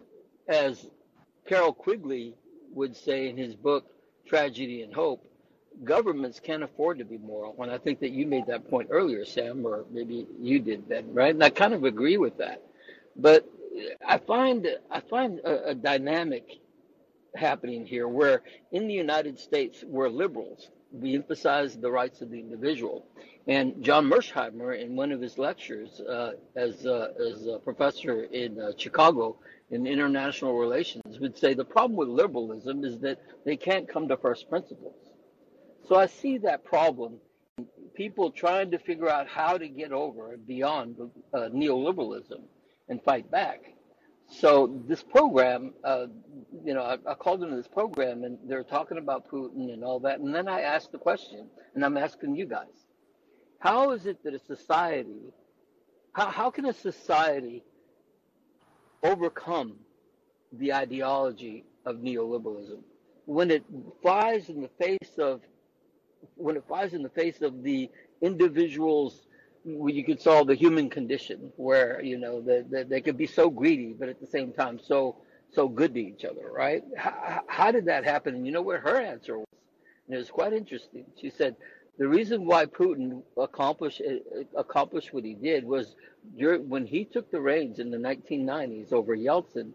[0.49, 0.89] as
[1.47, 2.35] Carroll Quigley
[2.75, 3.87] would say in his book,
[4.29, 5.25] Tragedy and Hope,
[5.85, 7.57] governments can't afford to be moral.
[7.61, 11.15] And I think that you made that point earlier, Sam, or maybe you did, then,
[11.15, 11.35] right?
[11.35, 12.63] And I kind of agree with that.
[13.17, 13.49] But
[14.07, 16.45] I find I find a, a dynamic
[17.37, 20.69] happening here where in the United States we're liberals.
[20.93, 23.07] We emphasize the rights of the individual.
[23.47, 28.61] And John Mearsheimer, in one of his lectures uh, as, uh, as a professor in
[28.61, 29.39] uh, Chicago
[29.71, 34.17] in international relations, would say the problem with liberalism is that they can't come to
[34.17, 34.97] first principles.
[35.89, 37.19] So I see that problem.
[37.95, 40.97] People trying to figure out how to get over and beyond
[41.35, 42.41] uh, neoliberalism
[42.89, 43.75] and fight back.
[44.31, 46.07] So this program, uh,
[46.65, 50.01] you know, I, I, called into this program and they're talking about Putin and all
[50.01, 50.21] that.
[50.21, 52.67] And then I asked the question, and I'm asking you guys,
[53.59, 55.33] how is it that a society,
[56.13, 57.65] how, how can a society
[59.03, 59.77] overcome
[60.53, 62.81] the ideology of neoliberalism
[63.25, 63.65] when it
[64.03, 65.41] flies in the face of,
[66.37, 69.28] when it flies in the face of the individual's
[69.69, 73.51] you could solve the human condition where you know that they, they, could be so
[73.51, 75.17] greedy but at the same time so
[75.53, 76.83] so good to each other right?
[76.97, 78.35] How, how did that happen?
[78.35, 79.47] And you know what her answer was?
[80.07, 81.05] And it was quite interesting.
[81.21, 81.57] She said
[81.99, 85.97] the reason why putin accomplished eh, eh, accomplished what he did was
[86.37, 89.73] during, when he took the reins in the 1990s over yeltsin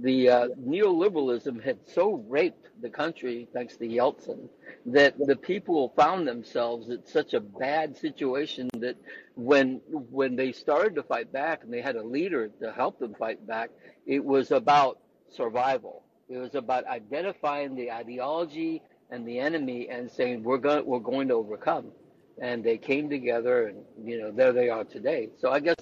[0.00, 4.48] the uh, neoliberalism had so raped the country, thanks to Yeltsin,
[4.86, 8.96] that the people found themselves in such a bad situation that
[9.36, 9.80] when
[10.10, 13.46] when they started to fight back and they had a leader to help them fight
[13.46, 13.70] back,
[14.06, 14.98] it was about
[15.30, 16.02] survival.
[16.28, 21.28] It was about identifying the ideology and the enemy and saying we're going we're going
[21.28, 21.92] to overcome.
[22.40, 25.28] And they came together, and you know there they are today.
[25.38, 25.76] So I guess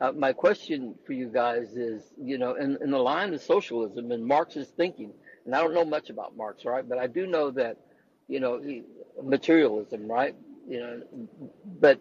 [0.00, 4.10] uh, my question for you guys is, you know, in, in the line of socialism
[4.10, 5.12] and Marxist thinking,
[5.46, 6.86] and I don't know much about Marx, right?
[6.88, 7.78] But I do know that,
[8.28, 8.60] you know,
[9.22, 10.34] materialism, right?
[10.68, 11.02] You know,
[11.80, 12.00] but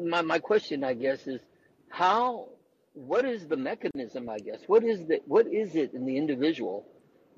[0.00, 1.40] my, my question, I guess, is
[1.88, 2.48] how,
[2.94, 4.60] what is the mechanism, I guess?
[4.66, 6.86] What is the, what is it in the individual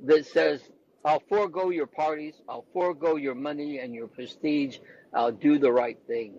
[0.04, 0.60] that says,
[1.04, 4.78] I'll forego your parties, I'll forego your money and your prestige,
[5.14, 6.34] I'll do the right thing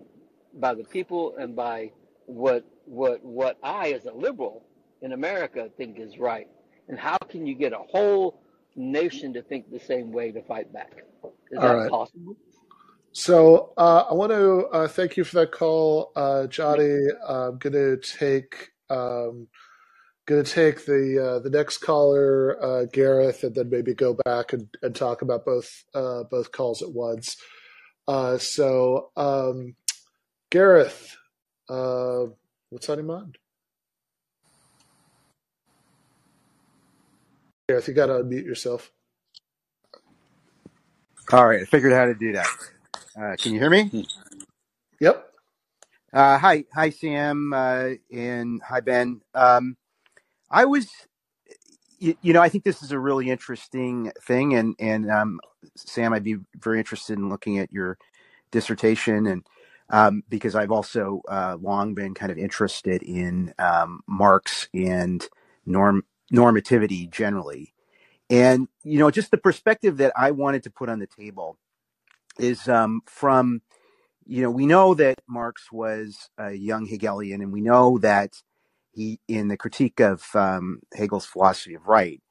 [0.54, 1.92] by the people and by
[2.26, 4.66] what what what I as a liberal
[5.00, 6.48] in America think is right,
[6.88, 8.42] and how can you get a whole
[8.74, 11.04] nation to think the same way to fight back?
[11.50, 11.90] Is All that right.
[11.90, 12.36] possible?
[13.12, 16.98] So uh, I want to uh, thank you for that call, uh, Johnny.
[17.28, 19.46] I'm going to take um,
[20.26, 24.52] going to take the uh, the next caller, uh, Gareth, and then maybe go back
[24.52, 27.36] and, and talk about both uh, both calls at once.
[28.38, 29.76] so um,
[30.50, 31.16] Gareth,
[32.70, 33.38] What's on your mind?
[37.68, 38.92] Gareth, you got to unmute yourself.
[41.32, 42.48] All right, I figured out how to do that.
[43.20, 43.92] Uh, can you hear me?
[45.00, 45.26] Yep.
[46.12, 49.20] Uh, hi, hi, Sam, uh, and hi, Ben.
[49.34, 49.76] Um,
[50.50, 50.88] I was,
[51.98, 55.40] you, you know, I think this is a really interesting thing, and and um,
[55.76, 57.98] Sam, I'd be very interested in looking at your
[58.52, 59.44] dissertation, and
[59.90, 65.26] um, because I've also uh, long been kind of interested in um, Marx and
[65.66, 67.74] norm normativity generally,
[68.30, 71.58] and you know, just the perspective that I wanted to put on the table
[72.38, 73.60] is um, from
[74.26, 78.34] you know, we know that Marx was a young Hegelian, and we know that
[78.92, 82.22] he, in the critique of um, Hegel's philosophy of right,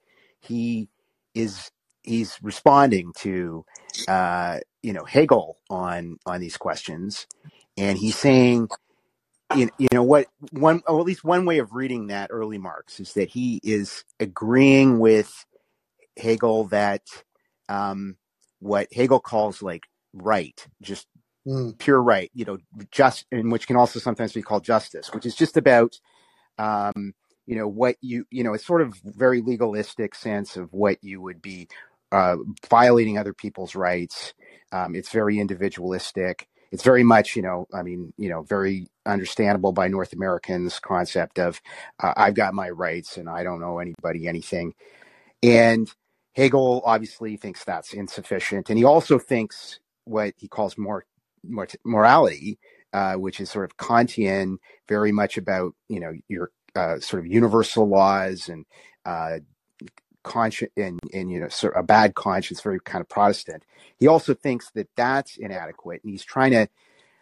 [0.42, 0.90] he
[1.36, 1.72] is
[2.04, 3.66] he's responding to
[4.08, 7.28] uh, you know Hegel on on these questions,
[7.78, 8.70] and he's saying,
[9.56, 13.00] you, you know what one or at least one way of reading that early Marx
[13.00, 15.46] is that he is agreeing with
[16.18, 17.04] Hegel that
[17.70, 18.18] um,
[18.60, 21.08] what Hegel calls like right, just
[21.48, 21.78] Mm.
[21.80, 22.58] pure right, you know,
[22.92, 26.00] just and which can also sometimes be called justice, which is just about
[26.60, 27.14] um,
[27.48, 31.22] you know what you you know it's sort of very legalistic sense of what you
[31.22, 31.70] would be
[32.12, 32.38] uh,
[32.70, 34.34] violating other people's rights.
[34.72, 36.48] Um, it's very individualistic.
[36.72, 41.40] It's very much you know I mean you know very understandable by North Americans concept
[41.40, 41.62] of
[42.02, 44.74] uh, I've got my rights and I don't owe anybody anything.
[45.42, 45.92] And
[46.36, 51.06] Hegel obviously thinks that's insufficient, and he also thinks what he calls more
[51.44, 52.60] mort- morality,
[52.94, 57.28] uh, which is sort of Kantian, very much about you know your uh, sort of
[57.28, 58.66] universal laws and
[59.06, 59.40] uh,
[60.24, 63.64] conscience and, and you know sort of a bad conscience, very kind of Protestant.
[63.98, 66.68] He also thinks that that's inadequate, and he's trying to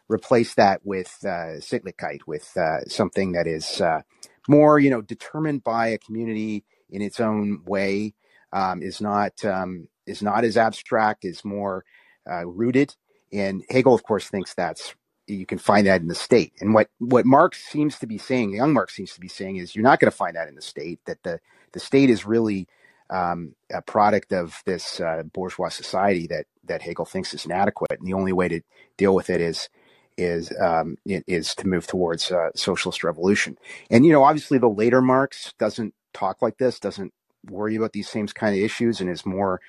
[0.10, 4.02] replace that with uh, Sittlichkeit, with uh, something that is uh,
[4.48, 8.14] more you know determined by a community in its own way,
[8.54, 11.84] um, is not um, is not as abstract, is more
[12.30, 12.96] uh, rooted.
[13.34, 14.96] And Hegel, of course, thinks that's
[15.28, 16.54] you can find that in the state.
[16.62, 19.76] And what what Marx seems to be saying, young Marx seems to be saying, is
[19.76, 21.00] you're not going to find that in the state.
[21.06, 21.40] That the
[21.74, 22.68] the state is really
[23.10, 28.08] um, a product of this uh, bourgeois society that that Hegel thinks is inadequate, and
[28.08, 28.62] the only way to
[28.98, 29.70] deal with it is
[30.17, 33.58] is um, is to move towards uh, socialist revolution.
[33.89, 37.13] And you know, obviously, the later Marx doesn't talk like this, doesn't
[37.50, 39.62] worry about these same kind of issues, and is more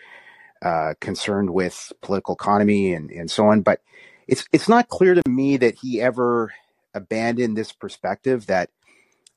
[0.63, 3.61] uh, concerned with political economy and, and so on.
[3.61, 3.81] But
[4.27, 6.53] it's it's not clear to me that he ever
[6.95, 8.71] abandoned this perspective that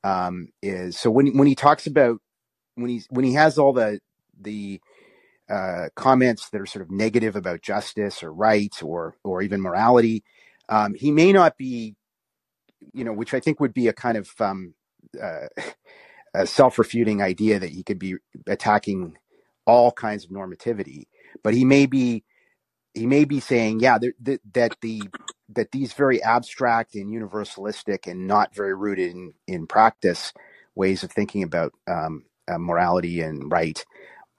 [0.02, 2.20] um, is so when when he talks about
[2.76, 4.00] when he when he has all the
[4.40, 4.80] the
[5.50, 10.24] uh, comments that are sort of negative about justice or rights or or even morality,
[10.68, 11.94] um, he may not be
[12.92, 14.74] you know which I think would be a kind of um,
[15.22, 15.48] uh,
[16.34, 19.16] a self-refuting idea that he could be attacking
[19.66, 21.04] all kinds of normativity,
[21.42, 22.24] but he may be
[22.94, 25.02] he may be saying, yeah, there, that that the
[25.50, 30.32] that these very abstract and universalistic and not very rooted in in practice
[30.74, 33.84] ways of thinking about um, uh, morality and right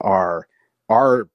[0.00, 0.46] are
[0.88, 1.28] are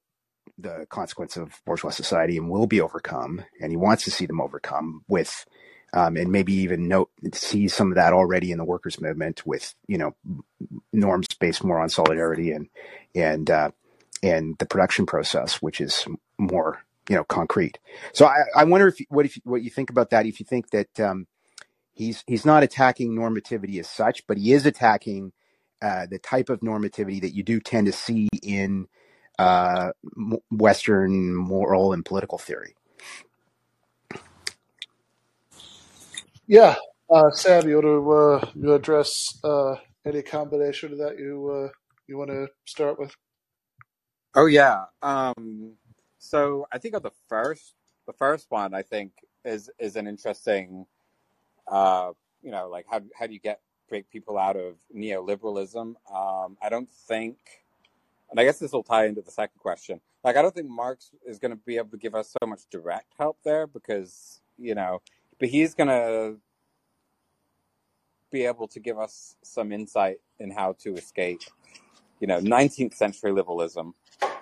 [0.58, 3.44] the consequence of bourgeois society and will be overcome.
[3.62, 5.46] And he wants to see them overcome with.
[5.92, 9.74] Um, and maybe even note see some of that already in the workers' movement with
[9.88, 10.16] you know
[10.94, 12.70] norms based more on solidarity and
[13.16, 13.72] and uh,
[14.22, 16.06] and the production process, which is
[16.38, 17.80] more you know concrete.
[18.14, 20.28] So I, I wonder if what if what you think about that.
[20.28, 21.26] If you think that um,
[21.92, 25.32] he's he's not attacking normativity as such, but he is attacking
[25.82, 28.88] uh, the type of normativity that you do tend to see in
[29.38, 29.92] uh,
[30.52, 32.76] Western moral and political theory.
[36.48, 36.76] Yeah,
[37.10, 41.70] uh, Sam, you want to uh, you address uh, any combination of that you uh,
[42.08, 43.16] you want to start with?
[44.36, 44.86] Oh yeah.
[45.02, 45.76] Um,
[46.18, 47.74] so I think of the first,
[48.08, 49.14] the first one, I think
[49.46, 50.86] is is an interesting,
[51.68, 52.12] uh,
[52.42, 55.96] you know, like how how do you get break people out of neoliberalism?
[56.14, 57.38] Um, I don't think,
[58.30, 60.00] and I guess this will tie into the second question.
[60.24, 62.62] Like I don't think Marx is going to be able to give us so much
[62.72, 65.02] direct help there because you know,
[65.40, 66.38] but he's going to
[68.32, 71.42] be able to give us some insight in how to escape,
[72.20, 73.96] you know, 19th century liberalism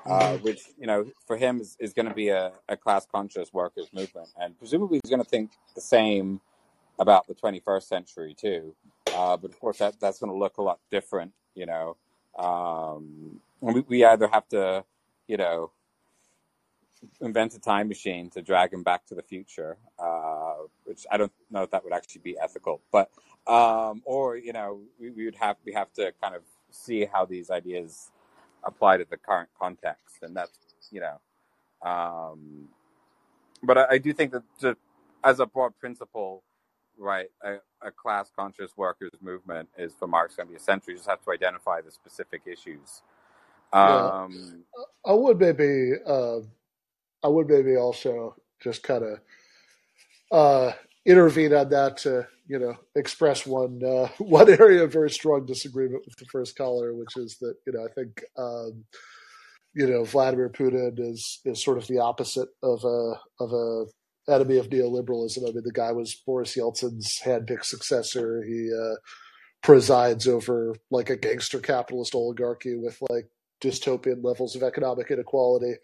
[0.07, 3.05] uh, hmm which you know for him is, is going to be a, a class
[3.11, 6.39] conscious workers movement and presumably he's going to think the same
[6.99, 8.75] about the 21st century too
[9.18, 11.97] uh, but of course that, that's going to look a lot different you know?
[12.38, 14.86] Um, we, we either have to
[15.28, 15.72] you know
[17.22, 20.55] invent a time machine to drag him back to the future uh,
[20.86, 23.09] which i don't know if that would actually be ethical but
[23.47, 27.26] um, or you know we, we would have we have to kind of see how
[27.26, 28.11] these ideas
[28.63, 30.57] apply to the current context and that's
[30.91, 31.20] you know
[31.89, 32.68] um
[33.63, 34.78] but i, I do think that
[35.24, 36.43] as a broad principle
[36.97, 37.27] right.
[37.43, 40.91] A, a class conscious workers movement is for marx going to be essential.
[40.91, 43.01] You just have to identify the specific issues.
[43.73, 44.63] Um,
[45.05, 46.39] I would maybe, uh,
[47.23, 49.19] I would maybe also just kind of
[50.31, 50.73] uh,
[51.05, 56.03] intervene on that to you know express one uh, one area of very strong disagreement
[56.05, 58.83] with the first caller, which is that you know I think um,
[59.73, 63.85] you know Vladimir Putin is is sort of the opposite of a of a
[64.30, 65.47] enemy of neoliberalism.
[65.47, 68.43] I mean, the guy was Boris Yeltsin's handpicked successor.
[68.43, 68.95] He uh,
[69.63, 73.28] presides over like a gangster capitalist oligarchy with like
[73.61, 75.75] dystopian levels of economic inequality,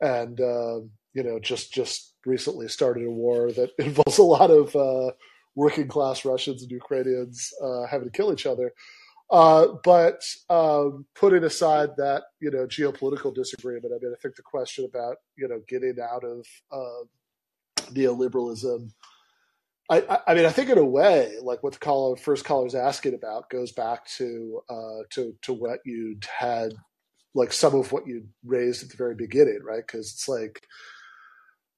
[0.00, 0.80] and uh,
[1.12, 5.12] you know just just recently started a war that involves a lot of uh,
[5.54, 8.72] working class Russians and Ukrainians uh, having to kill each other.
[9.30, 14.42] Uh, but um, putting aside that you know geopolitical disagreement, I mean, I think the
[14.42, 17.04] question about you know getting out of uh,
[17.86, 18.90] neoliberalism.
[19.90, 22.74] I, I, mean, I think in a way, like what the caller, first caller is
[22.74, 26.72] asking about, goes back to uh, to to what you'd had,
[27.34, 29.86] like some of what you raised at the very beginning, right?
[29.86, 30.62] Because it's like,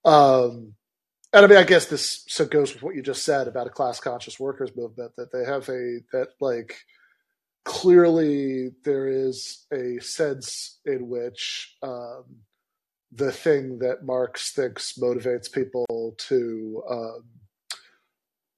[0.04, 0.74] um,
[1.32, 3.70] and I mean, I guess this so goes with what you just said about a
[3.70, 6.76] class conscious workers movement that they have a that like
[7.64, 12.24] clearly there is a sense in which um,
[13.16, 17.24] the thing that Marx thinks motivates people to, um,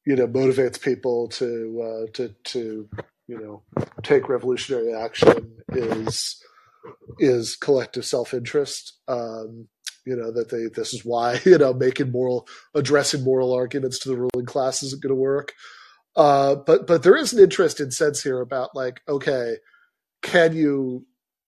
[0.05, 2.89] you know, motivates people to uh, to to
[3.27, 3.63] you know
[4.03, 6.43] take revolutionary action is
[7.19, 8.99] is collective self interest.
[9.07, 9.69] Um,
[10.05, 14.09] you know that they this is why you know making moral addressing moral arguments to
[14.09, 15.53] the ruling class isn't going to work.
[16.17, 19.57] Uh, but but there is an interesting sense here about like okay,
[20.23, 21.07] can you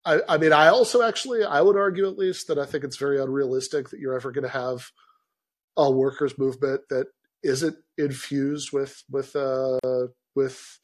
[0.05, 2.97] I, I, mean, I also actually, I would argue at least that I think it's
[2.97, 4.91] very unrealistic that you're ever going to have
[5.77, 7.07] a workers' movement that
[7.43, 9.79] isn't infused with with uh,
[10.35, 10.79] with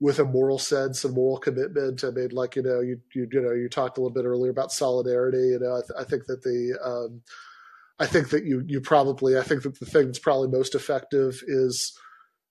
[0.00, 2.02] with a moral sense and moral commitment.
[2.02, 4.50] I mean, like you know, you you, you know, you talked a little bit earlier
[4.50, 5.48] about solidarity.
[5.48, 7.22] You know, I, th- I think that the um,
[7.98, 11.42] I think that you you probably I think that the thing that's probably most effective
[11.46, 11.96] is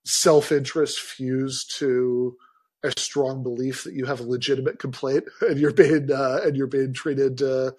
[0.04, 2.36] self interest fused to
[2.84, 6.66] a strong belief that you have a legitimate complaint and you're being uh, and you're
[6.66, 7.72] being treated uh,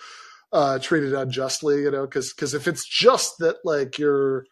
[0.52, 4.46] uh, treated unjustly, you know, because because if it's just that like you're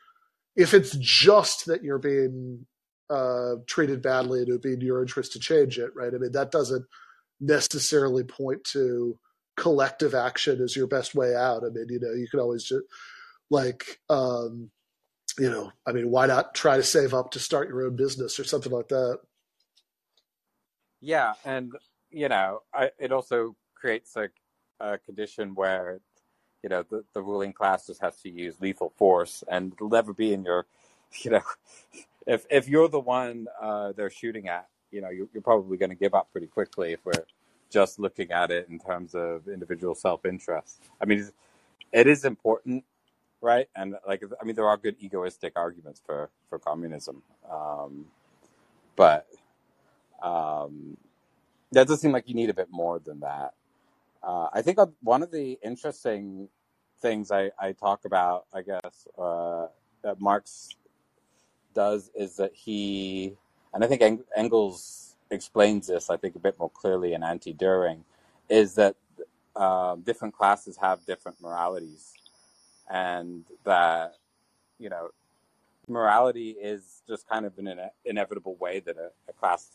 [0.56, 2.66] if it's just that you're being
[3.10, 6.14] uh, treated badly and it would be in your interest to change it, right?
[6.14, 6.86] I mean, that doesn't
[7.40, 9.18] necessarily point to
[9.58, 11.64] collective action as your best way out.
[11.64, 12.84] I mean, you know, you can always just
[13.50, 14.72] like, um,
[15.38, 18.40] you know, I mean, why not try to save up to start your own business
[18.40, 19.20] or something like that?
[21.02, 21.74] Yeah, and
[22.12, 24.30] you know, I, it also creates a,
[24.80, 26.00] a condition where
[26.64, 30.14] you know the, the ruling class just has to use lethal force, and it'll never
[30.14, 30.68] be in your,
[31.24, 31.42] you know,
[32.28, 35.90] if if you're the one uh, they're shooting at, you know, you're, you're probably going
[35.90, 37.26] to give up pretty quickly if we're
[37.72, 40.82] just looking at it in terms of individual self interest.
[41.02, 41.28] I mean,
[41.92, 42.84] it is important,
[43.42, 43.68] right?
[43.76, 48.06] And like, I mean, there are good egoistic arguments for for communism, um,
[48.96, 49.26] but
[50.22, 50.98] um,
[51.72, 53.54] that does seem like you need a bit more than that.
[54.24, 56.50] Uh, I think one of the interesting
[57.02, 59.68] things I, I talk about, I guess, uh,
[60.04, 60.70] that Marx
[61.74, 63.34] does is that he,
[63.74, 64.02] and I think
[64.36, 68.02] Engels explains this, I think, a bit more clearly in Anti Dühring,
[68.50, 68.96] is that
[69.56, 72.14] uh, different classes have different moralities.
[72.90, 74.16] And that,
[74.80, 75.10] you know,
[75.88, 79.70] morality is just kind of an ine- inevitable way that a, a class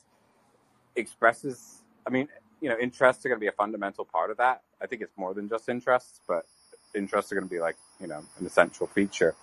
[0.97, 1.83] expresses.
[2.07, 2.29] I mean,
[2.61, 4.63] you know, interests are going to be a fundamental part of that.
[4.81, 6.47] I think it's more than just interests, but
[6.95, 9.35] interests are going to be like you know an essential feature.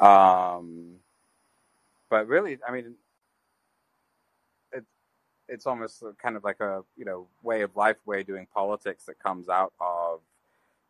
[0.00, 0.96] Um,
[2.08, 2.94] but really, I mean,
[4.72, 4.84] it,
[5.48, 9.04] it's almost kind of like a you know way of life, way of doing politics
[9.04, 10.20] that comes out of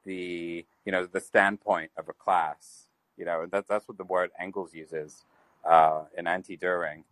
[0.05, 2.89] the you know the standpoint of a class.
[3.17, 5.25] You know, that, that's what the word Engels uses
[5.65, 7.05] uh, in Anti Dühring.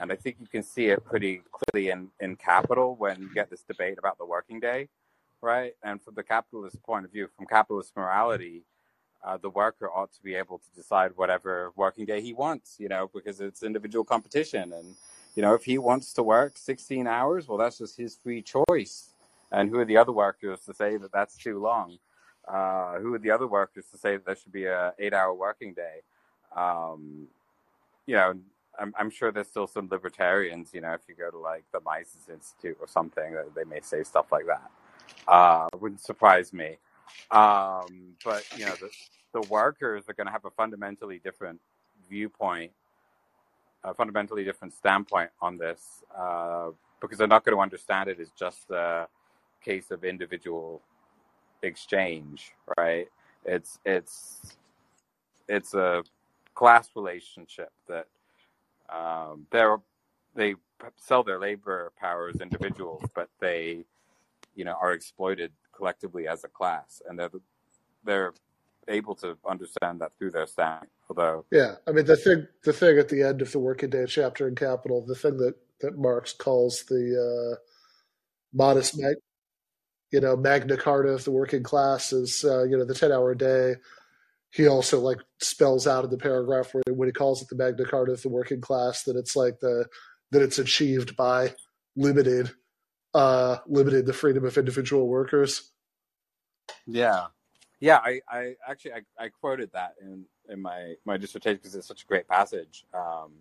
[0.00, 3.50] And I think you can see it pretty clearly in, in capital when you get
[3.50, 4.88] this debate about the working day,
[5.42, 5.74] right?
[5.82, 8.62] And from the capitalist point of view, from capitalist morality,
[9.24, 12.88] uh, the worker ought to be able to decide whatever working day he wants, you
[12.88, 14.72] know, because it's individual competition.
[14.72, 14.94] And,
[15.34, 19.10] you know, if he wants to work 16 hours, well, that's just his free choice.
[19.50, 21.98] And who are the other workers to say that that's too long?
[22.46, 25.34] Uh, who are the other workers to say that there should be a eight hour
[25.34, 26.00] working day?
[26.54, 27.26] Um,
[28.06, 28.34] you know,
[28.78, 31.80] I'm, I'm sure there's still some libertarians, you know, if you go to like the
[31.80, 34.70] Mises Institute or something, they may say stuff like that.
[35.26, 36.78] Uh, wouldn't surprise me.
[37.30, 38.90] Um, but you know, the,
[39.32, 41.60] the workers are going to have a fundamentally different
[42.08, 42.72] viewpoint,
[43.84, 46.68] a fundamentally different standpoint on this, uh,
[47.00, 49.08] because they're not going to understand it as just a,
[49.60, 50.80] case of individual
[51.62, 53.08] exchange, right?
[53.44, 54.56] It's it's
[55.48, 56.02] it's a
[56.54, 58.06] class relationship that
[58.88, 59.46] um,
[60.34, 60.54] they
[60.96, 63.84] sell their labor power as individuals, but they
[64.54, 67.30] you know are exploited collectively as a class, and they're
[68.04, 68.32] they're
[68.88, 70.88] able to understand that through their standing.
[71.08, 74.04] Although, yeah, I mean the thing the thing at the end of the working day
[74.06, 77.56] chapter in Capital, the thing that that Marx calls the uh,
[78.52, 79.16] modest mag,
[80.10, 83.34] you know Magna Carta of the working class is uh, you know the ten hour
[83.34, 83.76] day.
[84.50, 87.84] He also like spells out in the paragraph where when he calls it the Magna
[87.84, 89.86] Carta of the working class that it's like the
[90.30, 91.54] that it's achieved by
[91.96, 92.50] limited
[93.14, 95.72] uh limited the freedom of individual workers.
[96.86, 97.26] Yeah,
[97.80, 97.98] yeah.
[97.98, 102.04] I, I actually I, I quoted that in in my my dissertation because it's such
[102.04, 102.84] a great passage.
[102.94, 103.32] Um,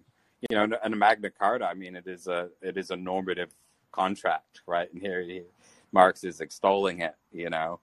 [0.49, 1.65] you know, and a Magna Carta.
[1.65, 3.53] I mean, it is a it is a normative
[3.91, 4.91] contract, right?
[4.91, 5.43] And here he,
[5.91, 7.15] Marx is extolling it.
[7.31, 7.79] You know,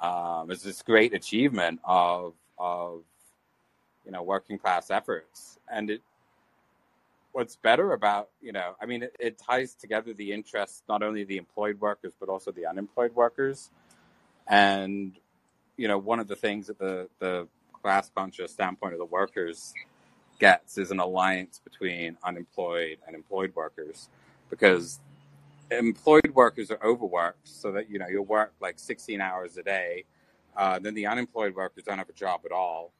[0.00, 3.02] um, it's this great achievement of of
[4.04, 6.02] you know working class efforts, and it
[7.32, 11.24] what's better about you know i mean it, it, ties together the interests not only
[11.24, 13.70] the employed workers but also the unemployed workers.
[14.46, 15.18] And
[15.76, 17.48] you know one of the things that the the
[17.82, 19.72] class conscious standpoint of the workers
[20.38, 24.08] gets is an alliance between unemployed and employed workers.
[24.50, 25.00] Because
[25.70, 30.04] employed workers are overworked so that you know you'll work like 16 hours a day
[30.56, 32.92] uh, then the unemployed workers don't have a job at all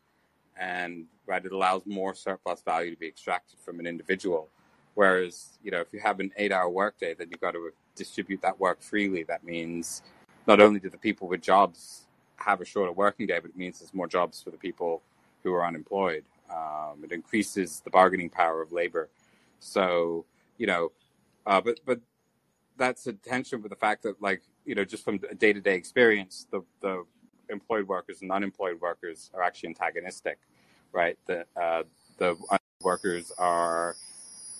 [0.59, 4.49] and right, it allows more surplus value to be extracted from an individual.
[4.95, 8.59] Whereas, you know, if you have an eight-hour workday, then you've got to distribute that
[8.61, 9.23] work freely.
[9.23, 10.03] That means
[10.47, 12.03] not only do the people with jobs
[12.37, 15.03] have a shorter working day, but it means there's more jobs for the people
[15.43, 16.25] who are unemployed.
[16.51, 19.09] Um, it increases the bargaining power of labor.
[19.61, 20.27] So,
[20.59, 20.93] you know,
[21.47, 22.01] uh, but but
[22.77, 26.63] that's a tension with the fact that, like, you know, just from day-to-day experience, the
[26.81, 27.05] the
[27.53, 30.39] employed workers and unemployed workers are actually antagonistic,
[30.93, 31.19] right?
[31.27, 31.85] The uh,
[32.19, 32.37] the
[32.83, 33.97] workers are,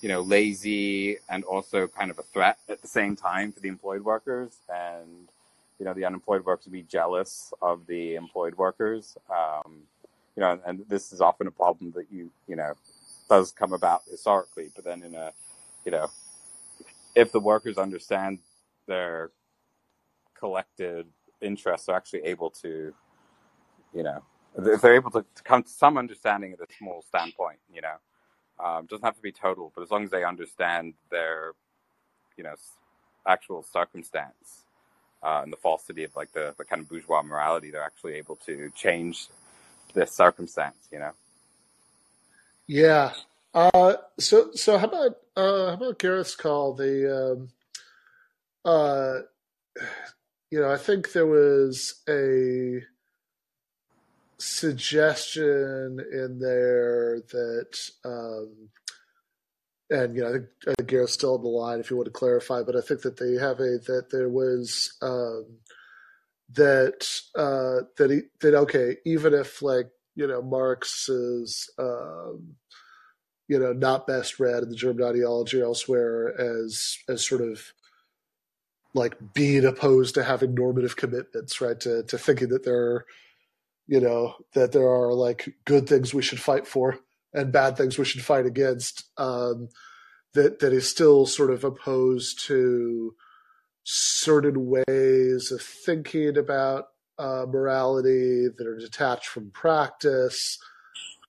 [0.01, 3.69] you know, lazy and also kind of a threat at the same time for the
[3.69, 5.29] employed workers, and
[5.79, 9.17] you know, the unemployed workers be jealous of the employed workers.
[9.31, 9.83] Um,
[10.37, 12.75] you know, and this is often a problem that you you know
[13.29, 15.33] does come about historically, but then in a
[15.85, 16.11] you know,
[17.15, 18.39] if the workers understand
[18.87, 19.31] their
[20.35, 21.07] collected
[21.43, 22.95] interests are actually able to,
[23.95, 24.23] you know,
[24.57, 27.97] if they're able to, to come to some understanding of the small standpoint, you know,
[28.63, 31.53] um, doesn't have to be total, but as long as they understand their,
[32.37, 32.55] you know,
[33.27, 34.65] actual circumstance
[35.23, 38.37] uh, and the falsity of like the, the kind of bourgeois morality, they're actually able
[38.37, 39.29] to change
[39.95, 41.13] this circumstance, you know.
[42.67, 43.13] Yeah.
[43.55, 47.49] Uh, so so how about uh, how about Gareth's call the um,
[48.65, 49.19] uh,
[50.53, 52.83] you know, I think there was a
[54.37, 58.69] suggestion in there that, um,
[59.89, 62.63] and you know, I think, Gareth's still on the line if you want to clarify,
[62.63, 65.47] but I think that they have a that there was um,
[66.51, 72.57] that uh, that he, that okay, even if like you know Marx is um,
[73.49, 77.73] you know not best read in the German ideology elsewhere as as sort of
[78.95, 81.79] like being opposed to having normative commitments, right?
[81.81, 83.07] To to thinking that there are,
[83.87, 86.99] you know, that there are like good things we should fight for
[87.33, 89.05] and bad things we should fight against.
[89.17, 89.69] Um,
[90.35, 93.15] that that is still sort of opposed to
[93.85, 96.87] certain ways of thinking about
[97.19, 100.59] uh, morality that are detached from practice.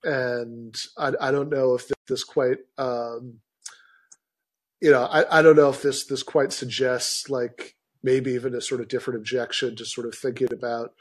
[0.04, 3.40] And I, I don't know if this quite um,
[4.84, 8.60] you know, I, I don't know if this this quite suggests like maybe even a
[8.60, 10.92] sort of different objection to sort of thinking about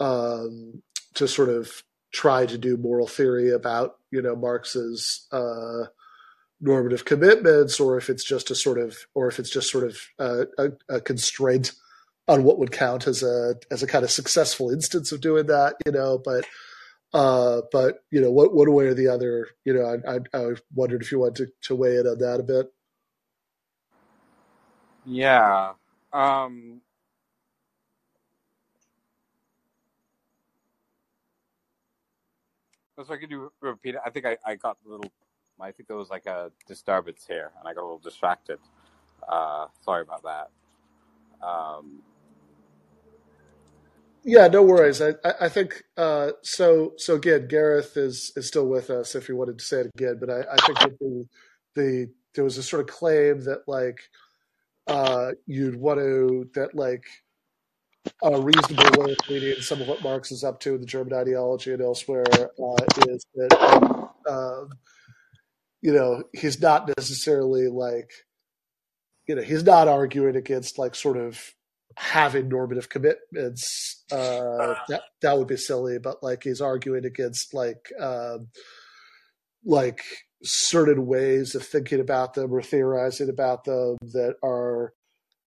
[0.00, 0.82] um,
[1.14, 5.84] to sort of try to do moral theory about you know Marx's uh,
[6.60, 9.96] normative commitments, or if it's just a sort of, or if it's just sort of
[10.18, 11.70] a, a, constraint
[12.26, 15.76] on what would count as a as a kind of successful instance of doing that,
[15.86, 16.18] you know.
[16.18, 16.46] But
[17.12, 21.02] uh, but you know, one way or the other, you know, I, I, I wondered
[21.02, 22.73] if you want to, to weigh in on that a bit.
[25.06, 25.72] Yeah.
[26.12, 26.80] Um,
[32.96, 34.00] so I could do repeat it.
[34.04, 35.10] I think I, I got a little.
[35.60, 38.58] I think there was like a disturbance here, and I got a little distracted.
[39.28, 40.50] Uh, sorry about that.
[41.46, 42.02] Um,
[44.24, 45.02] yeah, no worries.
[45.02, 46.94] I, I think uh, so.
[46.96, 49.14] So again, Gareth is is still with us.
[49.14, 51.26] If you wanted to say it again, but I, I think that the
[51.74, 54.00] the there was a sort of claim that like
[54.86, 57.04] uh, you'd want to that like
[58.22, 61.14] a reasonable way of reading some of what Marx is up to in the German
[61.14, 64.68] ideology and elsewhere uh, is that um,
[65.80, 68.10] you know he's not necessarily like
[69.26, 71.54] you know he's not arguing against like sort of
[71.96, 77.90] having normative commitments uh, that that would be silly but like he's arguing against like
[78.00, 78.48] um,
[79.64, 80.02] like
[80.42, 84.92] certain ways of thinking about them or theorizing about them that are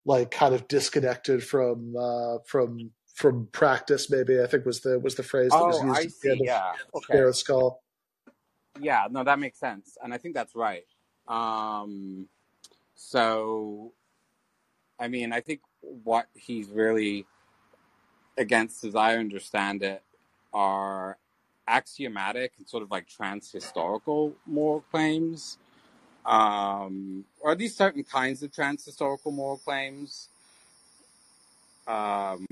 [0.05, 4.11] like kind of disconnected from uh, from from practice.
[4.11, 6.31] Maybe I think was the was the phrase that was Oh, used I see.
[6.31, 6.73] of Yeah.
[6.95, 7.33] Okay.
[7.47, 7.83] Call.
[8.81, 9.07] Yeah.
[9.11, 10.85] No, that makes sense, and I think that's right.
[11.29, 12.29] Um,
[12.95, 13.93] so,
[14.99, 17.27] I mean, I think what he's really
[18.39, 20.03] against, as I understand it,
[20.53, 21.19] are
[21.69, 25.59] axiomatic and sort of like trans-historical moral claims,
[26.25, 30.29] um, or at least certain kinds of trans-historical moral claims,
[31.87, 32.47] um,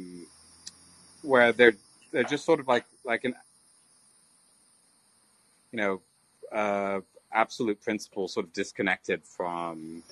[1.22, 1.76] where they're
[2.12, 3.34] they're just sort of like like an
[5.72, 6.00] you know
[6.52, 7.00] uh,
[7.32, 10.02] absolute principle, sort of disconnected from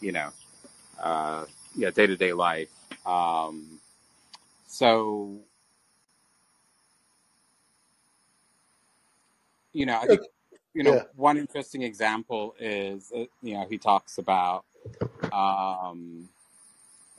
[0.00, 0.30] you know
[1.00, 1.44] uh,
[1.76, 2.70] yeah day to day life.
[3.06, 3.80] Um,
[4.66, 5.40] so
[9.72, 10.22] you know, I think
[10.74, 11.04] you know Yeah.
[11.16, 14.64] one interesting example is uh, you know he talks about
[15.32, 16.28] um,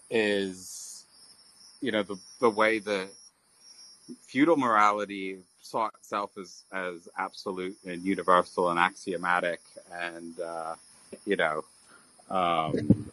[0.10, 1.06] is
[1.82, 3.10] you know the the way the
[4.28, 9.62] feudal morality saw itself as as absolute and universal and axiomatic
[9.93, 10.76] and uh,
[11.26, 11.64] you know
[12.30, 13.12] um,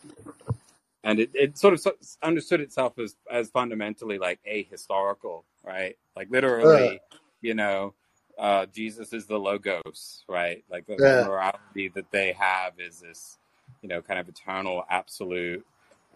[1.05, 1.81] and it, it sort of
[2.23, 6.31] understood itself as as fundamentally like ahistorical right like
[6.63, 7.03] Uh, literally
[7.43, 7.95] you know
[8.41, 10.65] uh, jesus is the logos right?
[10.71, 11.27] Like the, yeah.
[11.27, 13.39] morality that they have is this
[13.83, 15.65] you know kind of eternal absolute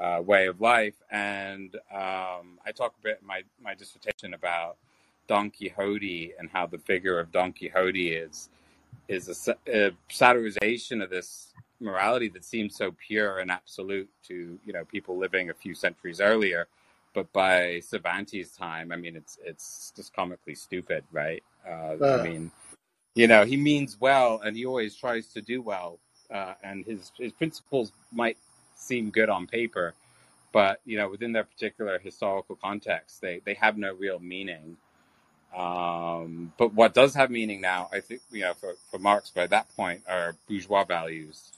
[0.01, 0.95] uh, way of life.
[1.11, 4.77] And um, i talk a bit in my my dissertation about
[5.27, 8.49] don quixote and how the figure of don quixote is
[9.09, 14.73] is a, a satirization of this morality that seems so pure and absolute to you
[14.73, 16.67] know people living a few centuries earlier
[17.15, 21.43] but by Cervantes' time i mean it's it's just comically stupid right?
[21.69, 22.51] Uh, i Uh, mean
[23.17, 25.99] you know he means well and he always tries to do well
[26.33, 28.39] uh, and his his principles might
[28.77, 29.95] seem good on paper
[30.53, 34.77] but you know within their particular historical context they they have no real meaning.
[35.57, 39.47] Um, but what does have meaning now i think you know for, for marx by
[39.49, 41.53] that point are bourgeois values.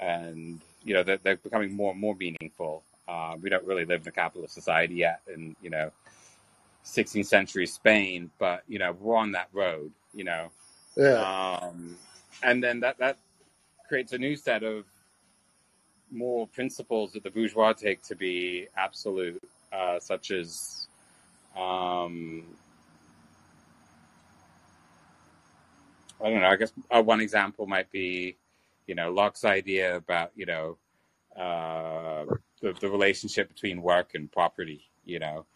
[0.00, 4.02] And you know they're, they're becoming more and more meaningful uh, we don't really live
[4.02, 5.90] in a capitalist society yet in you know
[6.84, 10.50] 16th century spain but you know we're on that road you know
[10.96, 11.58] yeah.
[11.62, 11.96] um,
[12.42, 13.18] and then that that
[13.88, 14.84] creates a new set of
[16.10, 19.42] moral principles that the bourgeois take to be absolute,
[19.72, 20.86] uh, such as
[21.56, 22.44] um,
[26.22, 26.48] I don't know.
[26.48, 28.36] I guess uh, one example might be,
[28.86, 30.76] you know, Locke's idea about you know
[31.36, 32.24] uh,
[32.64, 34.88] the the relationship between work and property.
[35.04, 35.46] You know,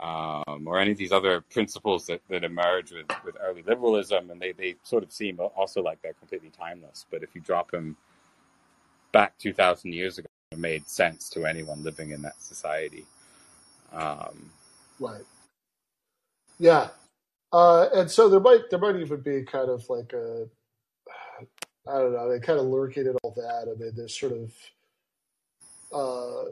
[0.00, 4.40] um, or any of these other principles that, that emerge with, with early liberalism, and
[4.40, 7.06] they, they sort of seem also like they're completely timeless.
[7.10, 7.96] But if you drop them
[9.12, 13.04] back 2,000 years ago, it made sense to anyone living in that society.
[13.92, 14.50] Um,
[15.00, 15.24] Right.
[16.58, 16.88] Yeah.
[17.52, 20.46] Uh, and so there might there might even be kind of like a
[21.86, 23.68] I don't know, mean, kind of lurking in all that.
[23.70, 24.52] I mean, there's sort of
[25.94, 26.44] uh,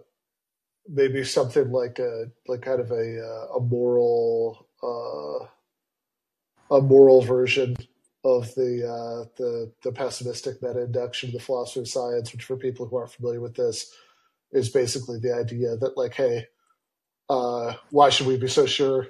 [0.89, 5.47] maybe something like a like kind of a uh, a moral uh,
[6.77, 7.77] a moral version
[8.25, 12.57] of the uh, the the pessimistic meta induction of the philosophy of science, which for
[12.57, 13.93] people who aren't familiar with this
[14.53, 16.47] is basically the idea that like, hey,
[17.31, 19.09] uh, why should we be so sure?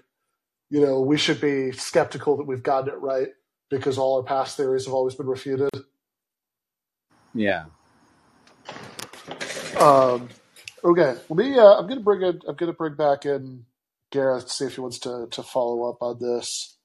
[0.71, 3.29] You know, we should be skeptical that we've gotten it right
[3.71, 5.71] because all our past theories have always been refuted.
[7.35, 7.65] yeah.
[9.81, 10.29] Um,
[10.85, 11.59] okay, let me.
[11.59, 12.41] Uh, I'm gonna bring in.
[12.49, 13.67] I'm gonna bring back in
[14.13, 16.77] Gareth to see if he wants to to follow up on this.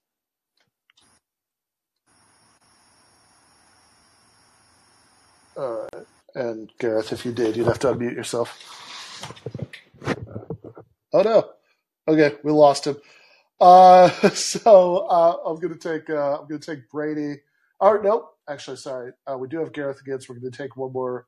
[5.56, 8.60] Right, and Gareth, if you did, you'd have to unmute yourself.
[11.14, 11.50] Oh no.
[12.08, 12.98] Okay, we lost him.
[13.62, 16.10] Uh, so uh, I'm gonna take.
[16.10, 17.42] Uh, I'm gonna take Brady.
[17.80, 19.14] Or no, actually, sorry.
[19.32, 21.28] Uh, we do have Gareth again, so we're gonna take one more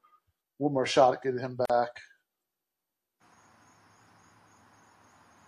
[0.59, 1.89] one more shot at getting him back.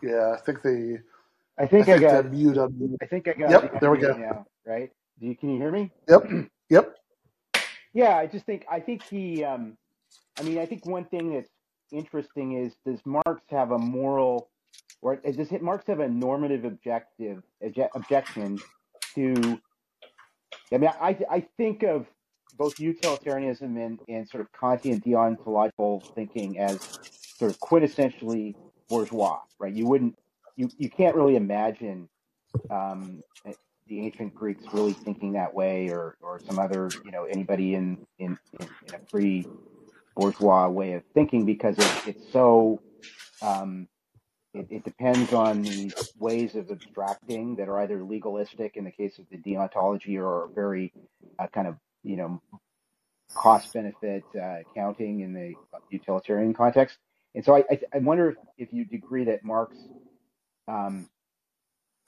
[0.01, 0.99] Yeah, I think the
[1.59, 2.31] I think I think the got.
[2.31, 2.97] mute on.
[3.01, 4.13] I think I got Yep, the there we go.
[4.13, 4.45] now.
[4.65, 4.89] Right?
[5.19, 5.91] Do you, can you hear me?
[6.09, 6.23] Yep,
[6.69, 6.95] yep.
[7.93, 9.43] Yeah, I just think I think he.
[9.43, 9.77] Um,
[10.39, 11.49] I mean, I think one thing that's
[11.91, 14.49] interesting is does Marx have a moral,
[15.01, 17.43] or does Marx have a normative objective
[17.93, 18.59] objection
[19.15, 19.59] to?
[20.73, 22.07] I mean, I I think of
[22.61, 26.79] both utilitarianism and, and sort of Kantian deontological thinking as
[27.39, 28.53] sort of quintessentially
[28.87, 29.73] bourgeois, right?
[29.73, 30.15] You wouldn't,
[30.57, 32.07] you, you can't really imagine
[32.69, 33.23] um,
[33.87, 37.97] the ancient Greeks really thinking that way, or or some other, you know, anybody in
[38.19, 39.47] in, in, in a free
[40.15, 42.79] bourgeois way of thinking because it, it's so.
[43.41, 43.87] Um,
[44.53, 49.17] it, it depends on the ways of abstracting that are either legalistic in the case
[49.17, 50.91] of the deontology or very
[51.39, 52.41] uh, kind of you know
[53.33, 55.53] cost benefit uh, accounting in the
[55.89, 56.97] utilitarian context.
[57.33, 59.77] And so I, I, I wonder if, if you'd agree that Marx,
[60.67, 61.09] um,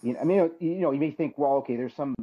[0.01, 2.13] you know, I mean, you know, you may think, well, okay, there's some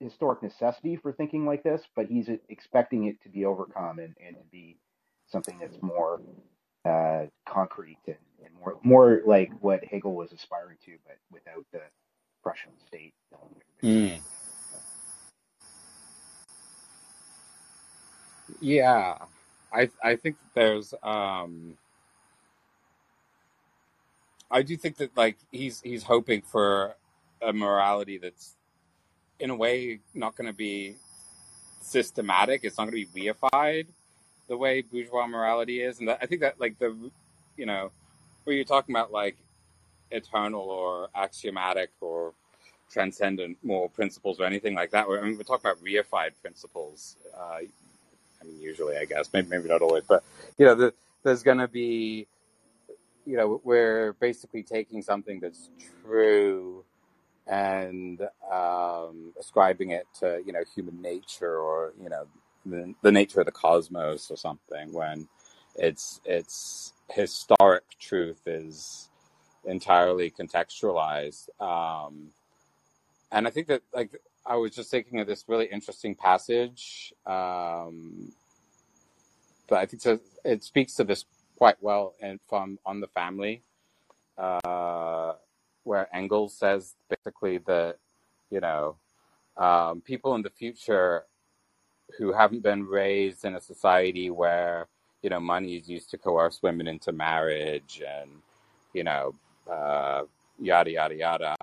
[0.00, 4.36] historic necessity for thinking like this, but he's expecting it to be overcome and, and
[4.36, 4.78] to be
[5.26, 6.22] something that's more
[6.84, 11.82] uh, concrete and, and more more like what Hegel was aspiring to, but without the
[12.42, 13.12] Prussian state.
[13.82, 14.20] Mm.
[18.60, 19.18] Yeah,
[19.72, 21.76] I I think there's um
[24.50, 26.96] I do think that like he's he's hoping for
[27.42, 28.54] a morality that's
[29.40, 30.96] in a way not going to be
[31.80, 32.62] systematic.
[32.64, 33.86] It's not going to be reified
[34.48, 37.10] the way bourgeois morality is, and that, I think that like the
[37.56, 37.90] you know
[38.44, 39.36] where you're talking about like
[40.10, 42.32] eternal or axiomatic or
[42.90, 45.06] transcendent moral principles or anything like that.
[45.08, 47.16] I mean, we're talking about reified principles.
[47.38, 47.58] Uh,
[48.48, 50.24] mean, usually, I guess, maybe, maybe not always, but
[50.56, 52.26] you know, the, there's going to be,
[53.26, 55.70] you know, we're basically taking something that's
[56.04, 56.84] true
[57.46, 58.20] and
[58.52, 62.26] um, ascribing it to, you know, human nature or you know,
[62.66, 64.92] the, the nature of the cosmos or something.
[64.92, 65.28] When
[65.76, 69.08] it's it's historic truth is
[69.64, 71.48] entirely contextualized.
[71.60, 72.30] Um,
[73.30, 74.10] and I think that like
[74.48, 78.32] I was just thinking of this really interesting passage, um,
[79.68, 81.26] but I think so, it speaks to this
[81.58, 83.62] quite well and from on the family,
[84.38, 85.34] uh,
[85.84, 87.98] where Engels says basically that
[88.50, 88.96] you know
[89.58, 91.24] um, people in the future
[92.16, 94.88] who haven't been raised in a society where
[95.20, 98.30] you know money is used to coerce women into marriage and
[98.94, 99.34] you know
[99.70, 100.22] uh,
[100.58, 101.56] yada yada yada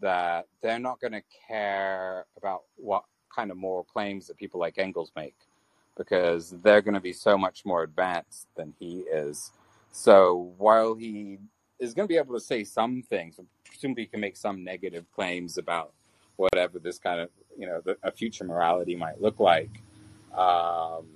[0.00, 4.78] that they're not going to care about what kind of moral claims that people like
[4.78, 5.34] Engels make
[5.96, 9.50] because they're going to be so much more advanced than he is.
[9.90, 11.38] So while he
[11.80, 15.04] is going to be able to say some things, presumably he can make some negative
[15.12, 15.92] claims about
[16.36, 19.82] whatever this kind of, you know, the, a future morality might look like.
[20.36, 21.06] Um,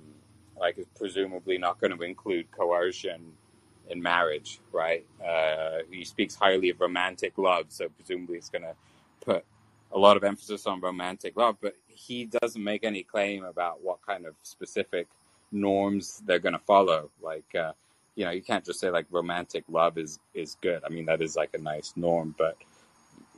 [0.57, 3.33] like is presumably not going to include coercion
[3.89, 5.05] in marriage, right?
[5.25, 8.75] Uh, he speaks highly of romantic love, so presumably it's going to
[9.21, 9.45] put
[9.91, 13.99] a lot of emphasis on romantic love, but he doesn't make any claim about what
[14.05, 15.07] kind of specific
[15.51, 17.09] norms they're going to follow.
[17.21, 17.73] Like, uh,
[18.15, 20.81] you know, you can't just say like romantic love is is good.
[20.85, 22.57] I mean, that is like a nice norm, but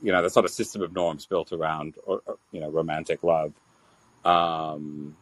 [0.02, 3.22] you know, that's not a system of norms built around or, or you know romantic
[3.22, 3.52] love.
[4.24, 5.16] Um,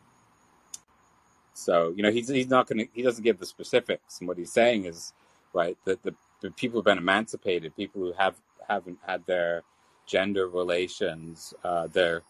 [1.55, 4.37] so you know, he's he's not going to he doesn't give the specifics, and what
[4.37, 5.13] he's saying is
[5.53, 8.35] right that the, the people who've been emancipated, people who have
[8.69, 9.63] haven't had their
[10.05, 12.23] gender relations, uh, their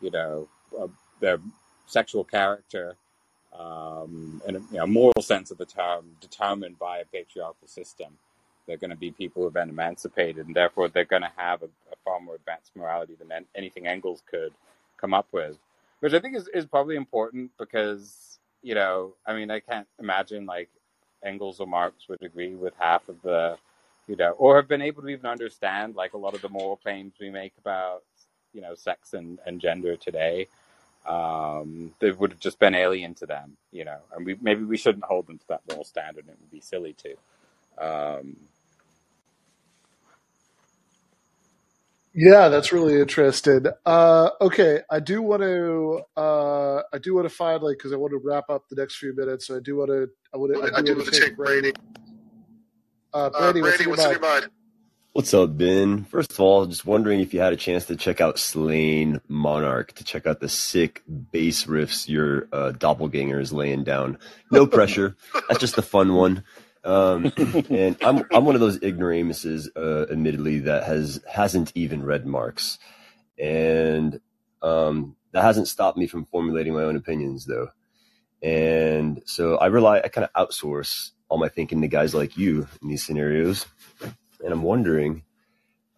[0.00, 0.48] you know
[0.80, 0.86] uh,
[1.20, 1.40] their
[1.86, 2.94] sexual character,
[3.58, 8.16] um, and you know moral sense of the term determined by a patriarchal system.
[8.66, 11.66] They're going to be people who've been emancipated, and therefore they're going to have a,
[11.66, 14.52] a far more advanced morality than anything Engels could
[14.98, 15.56] come up with,
[16.00, 20.46] which I think is, is probably important because you know, I mean, I can't imagine
[20.46, 20.70] like
[21.24, 23.56] Engels or Marx would agree with half of the,
[24.06, 26.76] you know, or have been able to even understand like a lot of the moral
[26.76, 28.02] claims we make about,
[28.52, 30.48] you know, sex and, and gender today.
[31.06, 34.76] Um, they would have just been alien to them, you know, and we maybe we
[34.76, 36.26] shouldn't hold them to that moral standard.
[36.28, 37.16] It would be silly to.
[37.84, 38.36] Um,
[42.20, 43.66] Yeah, that's really interesting.
[43.86, 46.00] Uh, okay, I do want to.
[46.16, 48.96] Uh, I do want to find like because I want to wrap up the next
[48.96, 49.46] few minutes.
[49.46, 50.08] So I do want to.
[50.34, 50.76] I want to.
[50.76, 51.72] I do, want to take Brady.
[53.14, 54.48] Uh, Brady, uh, Brady, what's, in your mind?
[55.12, 56.06] What's up, Ben?
[56.06, 59.92] First of all, just wondering if you had a chance to check out Slain Monarch,
[59.92, 64.18] to check out the sick bass riffs your uh, doppelganger is laying down.
[64.50, 65.16] No pressure.
[65.48, 66.42] That's just a fun one.
[66.88, 67.32] Um,
[67.70, 72.78] and I'm I'm one of those ignoramuses, uh, admittedly, that has hasn't even read Marx,
[73.38, 74.20] and
[74.62, 77.68] um, that hasn't stopped me from formulating my own opinions, though.
[78.42, 82.66] And so I rely, I kind of outsource all my thinking to guys like you
[82.80, 83.66] in these scenarios.
[84.42, 85.24] And I'm wondering,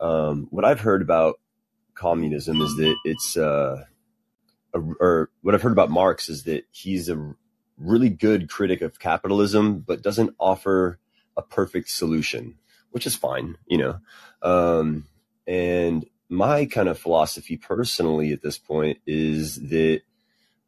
[0.01, 1.39] um, what I've heard about
[1.95, 3.85] communism is that it's, uh,
[4.75, 7.35] a, or what I've heard about Marx is that he's a
[7.81, 10.99] really good critic of capitalism, but doesn't offer
[11.37, 12.57] a perfect solution,
[12.91, 13.99] which is fine, you know.
[14.43, 15.07] Um,
[15.47, 20.03] and my kind of philosophy personally at this point is that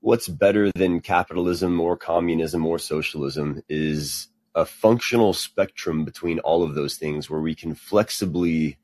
[0.01, 6.75] what's better than capitalism or communism or socialism is a functional spectrum between all of
[6.75, 8.77] those things where we can flexibly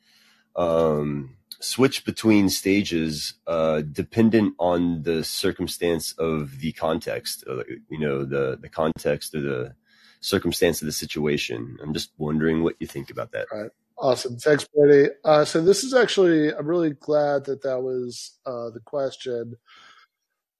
[0.56, 8.24] um, switch between stages uh, dependent on the circumstance of the context, uh, you know,
[8.24, 9.74] the, the context or the
[10.20, 11.78] circumstance of the situation.
[11.82, 13.46] I'm just wondering what you think about that.
[13.52, 13.70] Right.
[13.98, 14.36] Awesome.
[14.36, 15.10] Thanks, Brady.
[15.24, 19.56] Uh, so this is actually, I'm really glad that that was uh, the question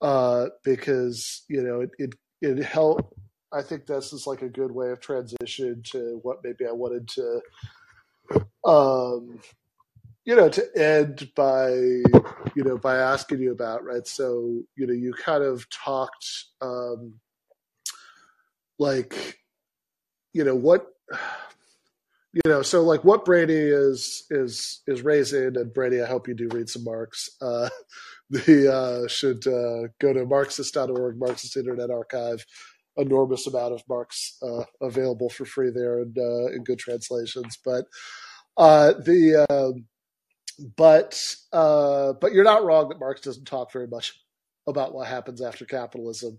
[0.00, 3.14] uh, because, you know, it, it, it helped.
[3.52, 7.08] I think this is like a good way of transition to what maybe I wanted
[7.08, 7.40] to,
[8.64, 9.40] um,
[10.24, 14.06] you know, to end by, you know, by asking you about, right?
[14.06, 16.26] So, you know, you kind of talked,
[16.60, 17.14] um,
[18.78, 19.38] like,
[20.32, 20.86] you know, what,
[22.32, 26.34] you know, so like what Brady is is is raising, and Brady, I hope you
[26.34, 27.30] do read some Marx.
[27.40, 27.68] Uh,
[28.30, 32.44] the uh, should uh, go to Marxist.org, Marxist Internet Archive.
[32.96, 37.56] Enormous amount of Marx uh, available for free there and uh, in good translations.
[37.64, 37.86] But
[38.56, 39.86] uh, the um,
[40.76, 44.20] but uh, but you're not wrong that Marx doesn't talk very much
[44.66, 46.38] about what happens after capitalism.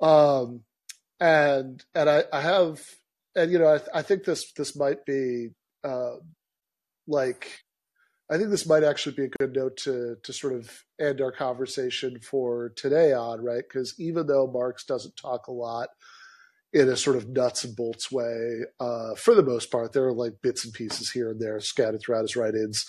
[0.00, 0.62] Um,
[1.20, 2.80] and and I, I have
[3.36, 5.48] and you know, I, I think this this might be
[5.82, 6.16] uh,
[7.06, 7.60] like
[8.30, 10.70] I think this might actually be a good note to to sort of
[11.00, 13.64] end our conversation for today on, right?
[13.68, 15.88] Because even though Marx doesn't talk a lot
[16.72, 20.12] in a sort of nuts and bolts way, uh, for the most part, there are
[20.12, 22.86] like bits and pieces here and there scattered throughout his writings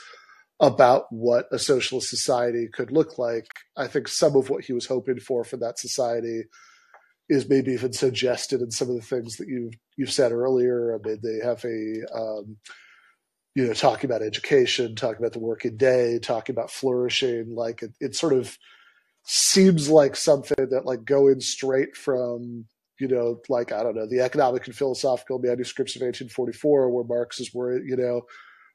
[0.60, 3.48] about what a socialist society could look like.
[3.76, 6.44] I think some of what he was hoping for for that society
[7.28, 10.96] is maybe even suggested in some of the things that you've you've said earlier.
[10.96, 12.58] I mean, they have a um,
[13.56, 17.56] you know talking about education, talking about the working day, talking about flourishing.
[17.56, 18.58] Like it, it sort of
[19.24, 22.66] seems like something that like going straight from
[23.00, 27.42] you know like I don't know the economic and philosophical manuscripts of 1844, where Marx
[27.42, 28.22] is where you know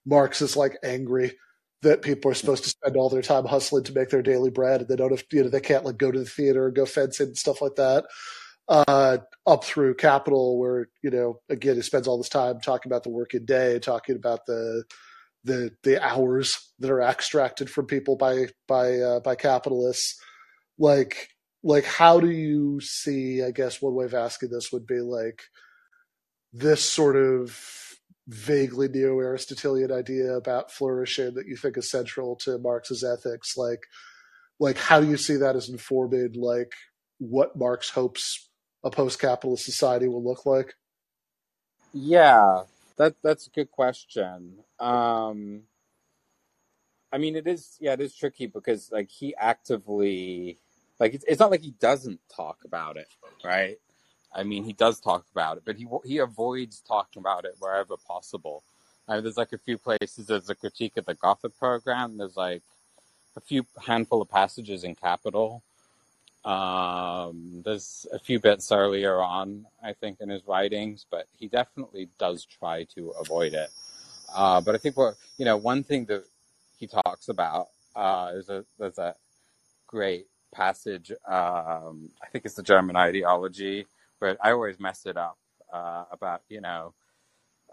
[0.04, 1.32] Marx is like angry
[1.82, 4.80] that people are supposed to spend all their time hustling to make their daily bread
[4.80, 6.84] and they don't have you know they can't like go to the theater and go
[6.84, 8.04] fencing and stuff like that
[8.70, 13.02] uh, up through Capital, where you know again he spends all this time talking about
[13.02, 14.84] the working day, talking about the
[15.42, 20.18] the the hours that are extracted from people by by uh, by capitalists.
[20.78, 21.30] Like
[21.64, 23.42] like how do you see?
[23.42, 25.42] I guess one way of asking this would be like
[26.52, 27.58] this sort of
[28.28, 33.56] vaguely neo-Aristotelian idea about flourishing that you think is central to Marx's ethics.
[33.56, 33.82] Like
[34.58, 36.72] like how do you see that as informing like
[37.18, 38.48] what Marx hopes
[38.84, 40.74] a post-capitalist society will look like?
[41.92, 42.64] Yeah,
[42.96, 44.58] that that's a good question.
[44.78, 45.62] Um,
[47.12, 50.58] I mean, it is yeah, it is tricky because like he actively
[51.00, 53.08] like it's, it's not like he doesn't talk about it,
[53.44, 53.78] right?
[54.32, 57.96] I mean, he does talk about it, but he he avoids talking about it wherever
[57.96, 58.62] possible.
[59.08, 60.26] There's like a few places.
[60.26, 62.16] There's a critique of the Gotha program.
[62.16, 62.62] There's like
[63.36, 65.62] a few handful of passages in Capital
[66.44, 72.08] um, there's a few bits earlier on, I think, in his writings, but he definitely
[72.18, 73.70] does try to avoid it.
[74.34, 76.24] Uh, but I think what you know, one thing that
[76.78, 79.14] he talks about uh, is a there's a
[79.86, 81.12] great passage.
[81.26, 83.86] Um, I think it's the German ideology,
[84.20, 85.38] but I always mess it up
[85.72, 86.94] uh, about you know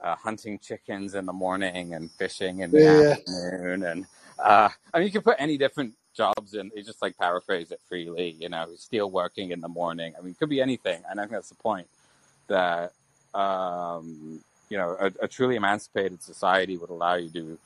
[0.02, 3.12] uh, hunting chickens in the morning and fishing in the yeah.
[3.12, 4.06] afternoon, and
[4.40, 7.80] uh, I mean you can put any different jobs and they just like paraphrase it
[7.88, 10.14] freely, you know, still working in the morning.
[10.18, 11.04] I mean, it could be anything.
[11.10, 11.88] And I think that's the point
[12.48, 12.92] that,
[13.34, 17.60] um, you know, a, a truly emancipated society would allow you to,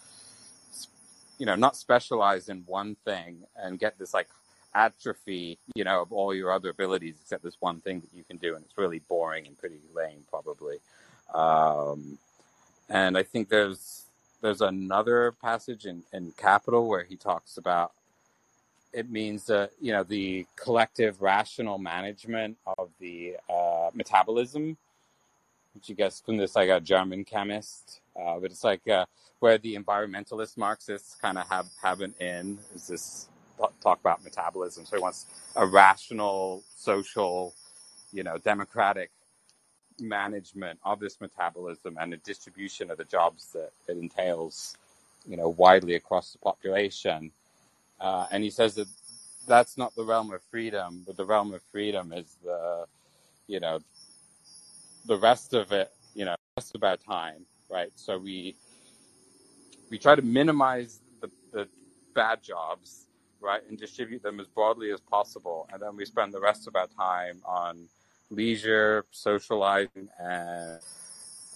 [1.40, 4.28] you know, not specialize in one thing and get this like
[4.74, 8.38] atrophy, you know, of all your other abilities except this one thing that you can
[8.38, 8.56] do.
[8.56, 10.78] And it's really boring and pretty lame, probably.
[11.34, 12.18] Um,
[12.90, 14.06] and I think there's,
[14.42, 17.92] there's another passage in, in Capital where he talks about
[18.94, 24.78] it means that you know the collective rational management of the uh, metabolism,
[25.74, 29.06] which you guess from this like a German chemist, uh, but it's like uh,
[29.40, 33.28] where the environmentalist Marxists kind of have have an in is this
[33.82, 34.86] talk about metabolism.
[34.86, 37.54] So he wants a rational social
[38.12, 39.12] you know, democratic
[40.00, 44.78] management of this metabolism and the distribution of the jobs that it entails,
[45.28, 47.32] you know, widely across the population.
[48.00, 48.88] Uh, and he says that
[49.48, 52.86] that's not the realm of freedom, but the realm of freedom is the,
[53.48, 53.80] you know,
[55.06, 57.92] the rest of it, you know, just about time, right?
[57.96, 58.56] So we
[59.90, 61.68] we try to minimize the, the
[62.16, 63.08] bad jobs,
[63.42, 66.76] right, and distribute them as broadly as possible, and then we spend the rest of
[66.76, 67.88] our time on
[68.30, 70.80] leisure, socializing, and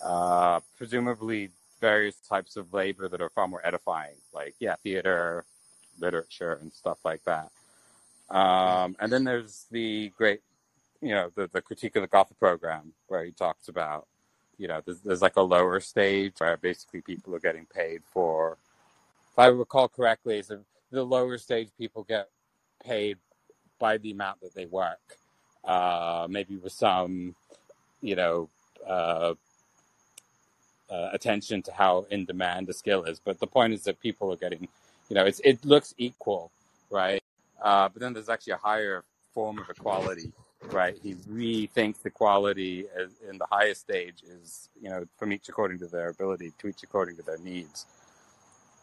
[0.03, 5.45] uh, presumably various types of labor that are far more edifying, like yeah, theater,
[5.99, 7.49] literature, and stuff like that.
[8.29, 10.41] Um, and then there's the great,
[11.01, 14.07] you know, the, the critique of the Gotha program, where he talks about,
[14.57, 18.57] you know, there's, there's like a lower stage where basically people are getting paid for,
[19.31, 20.51] if I recall correctly, is
[20.91, 22.29] the lower stage people get
[22.83, 23.17] paid
[23.79, 25.17] by the amount that they work,
[25.63, 27.35] uh, maybe with some,
[28.01, 28.49] you know,
[28.87, 29.33] uh,
[30.89, 33.19] uh, attention to how in demand the skill is.
[33.19, 34.67] But the point is that people are getting,
[35.09, 36.51] you know, it's, it looks equal,
[36.89, 37.21] right?
[37.61, 40.31] Uh, but then there's actually a higher form of equality,
[40.71, 40.97] right?
[41.01, 45.87] He rethinks equality as, in the highest stage is, you know, from each according to
[45.87, 47.85] their ability, to each according to their needs,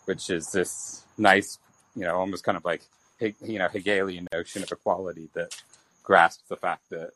[0.05, 1.59] which is this nice,
[1.95, 2.83] you know, almost kind of like,
[3.21, 5.63] you know, Hegelian notion of equality that
[6.03, 7.11] grasps the fact that,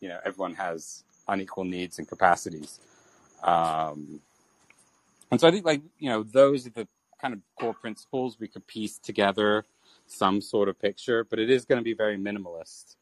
[0.00, 2.80] you know, everyone has unequal needs and capacities.
[3.42, 4.20] Um,
[5.30, 6.88] and so I think like, you know, those are the
[7.20, 9.64] kind of core principles we could piece together
[10.06, 12.96] some sort of picture, but it is going to be very minimalist.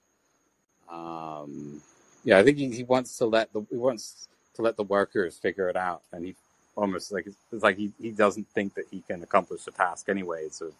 [0.90, 1.82] Um,
[2.24, 5.36] yeah, I think he, he wants to let the he wants to let the workers
[5.36, 6.34] figure it out, and he
[6.76, 10.48] almost like it's like he, he doesn't think that he can accomplish the task anyway.
[10.48, 10.72] of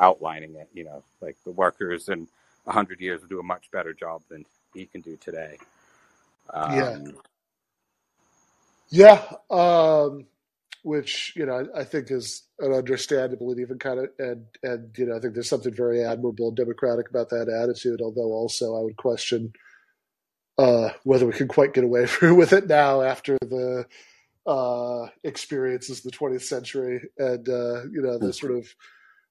[0.00, 0.68] outlining it.
[0.72, 2.28] You know, like the workers in
[2.66, 4.44] a hundred years will do a much better job than
[4.74, 5.58] he can do today.
[6.52, 6.98] Um, yeah.
[8.90, 9.22] Yeah.
[9.50, 10.26] Um,
[10.82, 14.96] which you know I, I, think is an understandable and even kind of and and
[14.96, 18.00] you know I think there's something very admirable and democratic about that attitude.
[18.00, 19.52] Although also I would question
[20.58, 23.86] uh, whether we can quite get away with it now after the
[24.46, 28.74] uh, experiences of the 20th century and uh, you know the sort of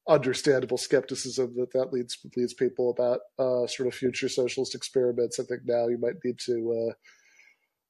[0.10, 5.39] understandable skepticism that that leads leads people about uh, sort of future socialist experiments.
[5.39, 6.93] I think now you might need to uh,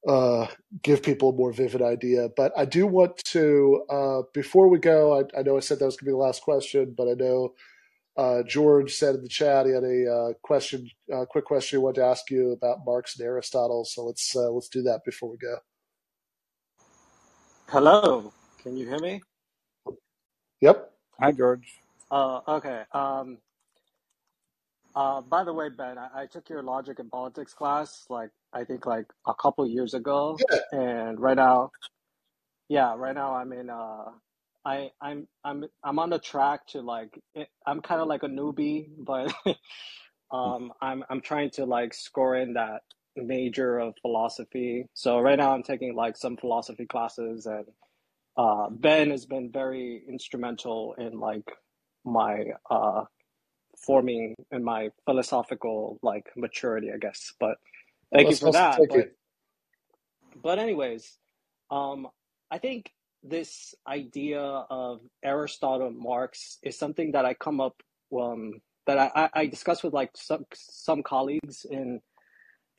[0.08, 0.48] uh,
[0.84, 2.30] give people a more vivid idea.
[2.36, 5.86] But I do want to, uh, before we go, I, I, know I said that
[5.86, 7.54] was going to be the last question, but I know
[8.18, 11.84] uh, George said in the chat he had a uh, question, a quick question he
[11.84, 13.86] wanted to ask you about Marx and Aristotle.
[13.86, 15.58] So let's uh, let's do that before we go.
[17.68, 19.22] Hello, can you hear me?
[20.62, 20.92] Yep.
[21.20, 21.80] Hi, George.
[22.12, 22.84] Uh, okay.
[22.94, 23.38] Um,
[24.96, 28.64] uh, by the way, Ben, I, I, took your logic and politics class like I
[28.64, 30.80] think like a couple years ago, yeah.
[30.80, 31.72] and right now,
[32.70, 33.70] yeah, right now I'm in.
[33.70, 34.06] Uh,
[34.66, 38.28] I I'm I'm I'm on the track to like it, I'm kind of like a
[38.28, 39.32] newbie, but
[40.32, 42.82] um, I'm I'm trying to like score in that
[43.16, 44.88] major of philosophy.
[44.96, 47.66] So right now I'm taking like some philosophy classes, and
[48.38, 51.46] uh, Ben has been very instrumental in like
[52.06, 53.04] my uh
[53.78, 57.34] forming and my philosophical like maturity, I guess.
[57.40, 57.58] But
[58.14, 58.80] thank well, you for that.
[58.90, 59.12] But,
[60.42, 61.18] but anyways,
[61.72, 62.08] um,
[62.52, 62.92] I think
[63.24, 67.82] this idea of Aristotle Marx is something that I come up
[68.18, 72.02] um, that I, I discuss with like some some colleagues in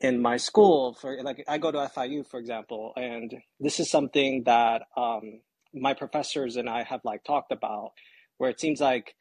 [0.01, 4.45] in my school for like I go to FIU for example, and this is something
[4.45, 5.41] that um,
[5.75, 7.93] my professors and I have like talked about,
[8.41, 9.15] where it seems like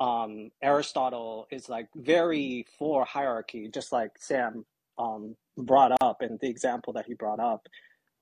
[0.00, 4.64] um, Aristotle is like very for hierarchy, just like Sam
[4.98, 7.66] um, brought up in the example that he brought up.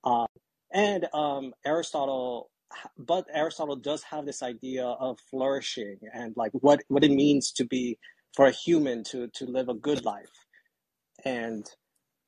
[0.02, 0.26] Um,
[0.72, 2.50] and um, Aristotle,
[2.98, 7.64] but Aristotle does have this idea of flourishing and like what, what it means to
[7.64, 7.96] be
[8.34, 10.34] for a human to, to live a good life.
[11.24, 11.64] And,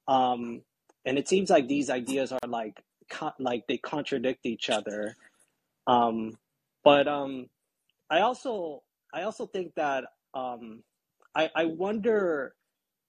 [0.07, 0.63] um,
[1.05, 5.17] and it seems like these ideas are like, co- like they contradict each other.
[5.89, 6.39] Um,
[6.85, 7.47] but um,
[8.13, 8.83] I also
[9.15, 10.05] I also think that
[10.35, 10.83] um,
[11.35, 12.55] I, I wonder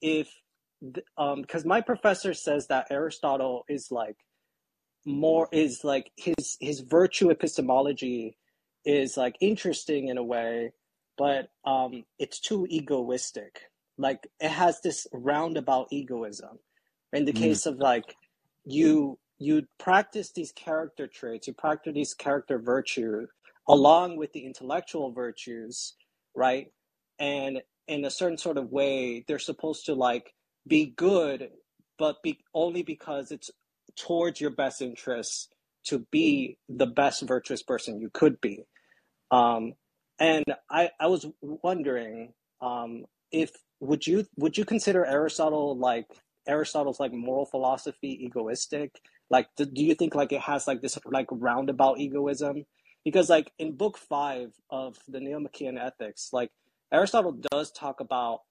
[0.02, 0.30] if
[0.82, 4.16] because um, my professor says that Aristotle is like
[5.06, 8.38] more is like his his virtue epistemology
[8.86, 10.72] is like interesting in a way,
[11.18, 13.60] but um, it's too egoistic.
[13.98, 16.60] Like it has this roundabout egoism.
[17.12, 17.40] In the mm.
[17.40, 18.16] case of like
[18.64, 23.28] you you practice these character traits, you practice these character virtue
[23.68, 25.96] along with the intellectual virtues,
[26.36, 26.68] right?
[27.20, 30.34] And in a certain sort of way, they're supposed to like
[30.68, 31.50] be good
[31.98, 33.52] but be, only because it's
[33.96, 35.50] towards your best interests
[35.86, 38.64] to be the best virtuous person you could be.
[39.32, 39.74] Um,
[40.20, 46.06] and I, I was wondering um, if would you would you consider Aristotle like
[46.48, 48.92] Aristotle's like moral philosophy egoistic?
[49.30, 52.66] Like, do, do you think like it has like this like roundabout egoism?
[53.04, 56.52] Because like in book five of the Nicomachean Ethics, like
[56.92, 58.42] Aristotle does talk about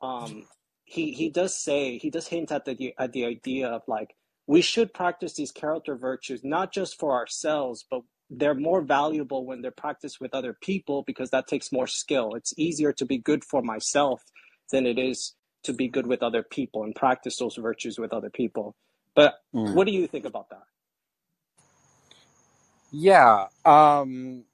[0.00, 0.44] um
[0.84, 4.16] he he does say he does hint at the at the idea of like
[4.46, 9.60] we should practice these character virtues not just for ourselves but they're more valuable when
[9.60, 12.34] they're practiced with other people because that takes more skill.
[12.34, 14.22] It's easier to be good for myself
[14.70, 15.34] than it is
[15.64, 18.74] to be good with other people and practice those virtues with other people.
[19.14, 19.74] But Mm.
[19.74, 20.62] what do you think about that
[22.92, 23.48] Yeah.
[23.66, 24.44] Um,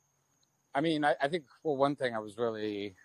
[0.74, 2.96] I mean, I, I think well, one thing I was really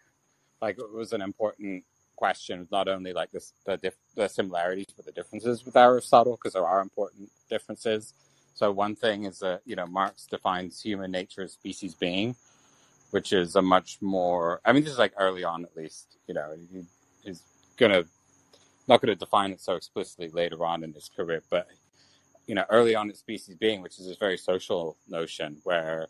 [0.61, 5.05] like it was an important question, not only like this the dif- the similarities but
[5.05, 8.13] the differences with Aristotle because there are important differences.
[8.55, 12.36] So one thing is that you know Marx defines human nature as species being,
[13.11, 14.61] which is a much more.
[14.65, 16.17] I mean, this is like early on at least.
[16.27, 16.84] You know, he,
[17.23, 17.43] he's
[17.77, 18.05] gonna
[18.88, 21.67] not gonna define it so explicitly later on in his career, but
[22.47, 26.07] you know, early on in species being, which is this very social notion where,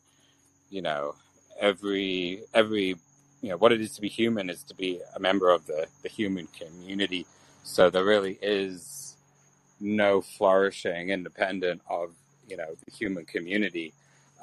[0.70, 1.16] you know,
[1.60, 2.96] every every
[3.42, 5.88] you know what it is to be human is to be a member of the
[6.02, 7.26] the human community.
[7.64, 9.18] So there really is
[9.80, 12.14] no flourishing independent of
[12.48, 13.94] you know the human community.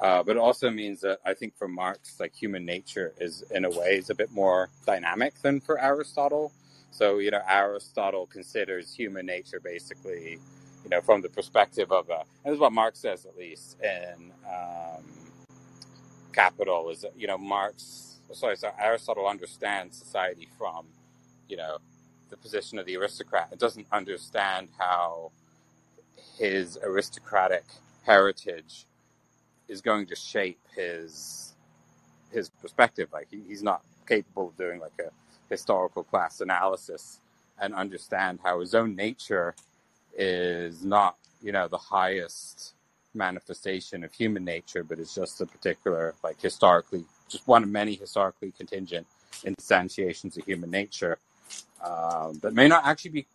[0.00, 3.64] Uh, but it also means that I think for Marx, like human nature is in
[3.64, 6.52] a way is a bit more dynamic than for Aristotle.
[6.90, 10.38] So you know Aristotle considers human nature basically
[10.90, 13.76] you know, from the perspective of, uh, and this is what Marx says at least
[13.80, 15.04] in um,
[16.32, 20.86] Capital, is that, you know, Marx, sorry, so Aristotle understands society from,
[21.48, 21.78] you know,
[22.30, 23.50] the position of the aristocrat.
[23.52, 25.30] It doesn't understand how
[26.38, 27.64] his aristocratic
[28.04, 28.86] heritage
[29.68, 31.54] is going to shape his
[32.32, 33.08] his perspective.
[33.12, 35.10] Like he, he's not capable of doing like a
[35.50, 37.20] historical class analysis
[37.60, 39.54] and understand how his own nature
[40.16, 42.74] is not, you know, the highest
[43.14, 47.94] manifestation of human nature, but it's just a particular, like historically, just one of many
[47.94, 49.06] historically contingent
[49.44, 51.18] instantiations of human nature
[51.84, 53.26] um, that may not actually be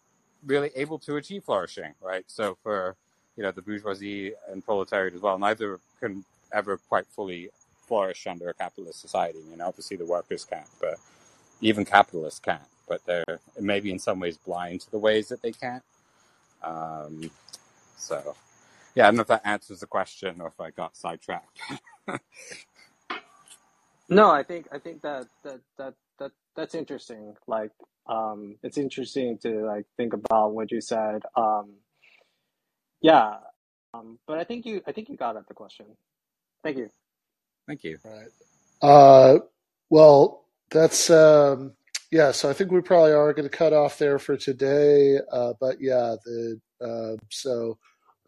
[0.45, 2.23] really able to achieve flourishing, right?
[2.28, 2.95] So for,
[3.36, 6.23] you know, the bourgeoisie and proletariat as well, neither can
[6.53, 7.49] ever quite fully
[7.88, 9.39] flourish under a capitalist society.
[9.45, 10.95] I mean, obviously the workers can't, but
[11.61, 15.51] even capitalists can't, but they're maybe in some ways blind to the ways that they
[15.51, 15.84] can't.
[16.63, 17.31] Um,
[17.97, 18.35] so,
[18.95, 21.59] yeah, I don't know if that answers the question or if I got sidetracked.
[24.09, 27.35] No, I think I think that that that that that's interesting.
[27.47, 27.71] Like,
[28.07, 31.23] um, it's interesting to like think about what you said.
[31.35, 31.73] Um,
[33.01, 33.37] yeah,
[33.93, 35.87] um, but I think you I think you got at the question.
[36.63, 36.89] Thank you.
[37.67, 37.97] Thank you.
[38.05, 38.29] Right.
[38.81, 39.39] Uh,
[39.89, 41.73] well, that's um,
[42.16, 42.32] yeah.
[42.32, 45.20] So I think we probably are going to cut off there for today.
[45.34, 47.78] Uh, but yeah, the uh, so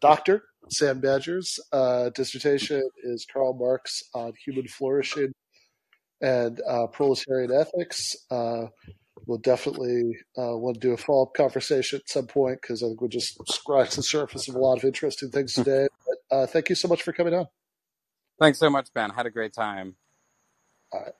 [0.02, 5.32] Doctor Sam Badger's uh, dissertation is Karl Marx on human flourishing
[6.20, 8.14] and uh, proletarian ethics.
[8.30, 8.66] Uh,
[9.26, 12.88] we'll definitely uh, want to do a follow up conversation at some point because I
[12.88, 15.88] think we just scratched the surface of a lot of interesting things today.
[16.06, 17.46] But uh, thank you so much for coming on.
[18.38, 19.08] Thanks so much, Ben.
[19.08, 19.96] Had a great time.
[20.92, 21.14] All right.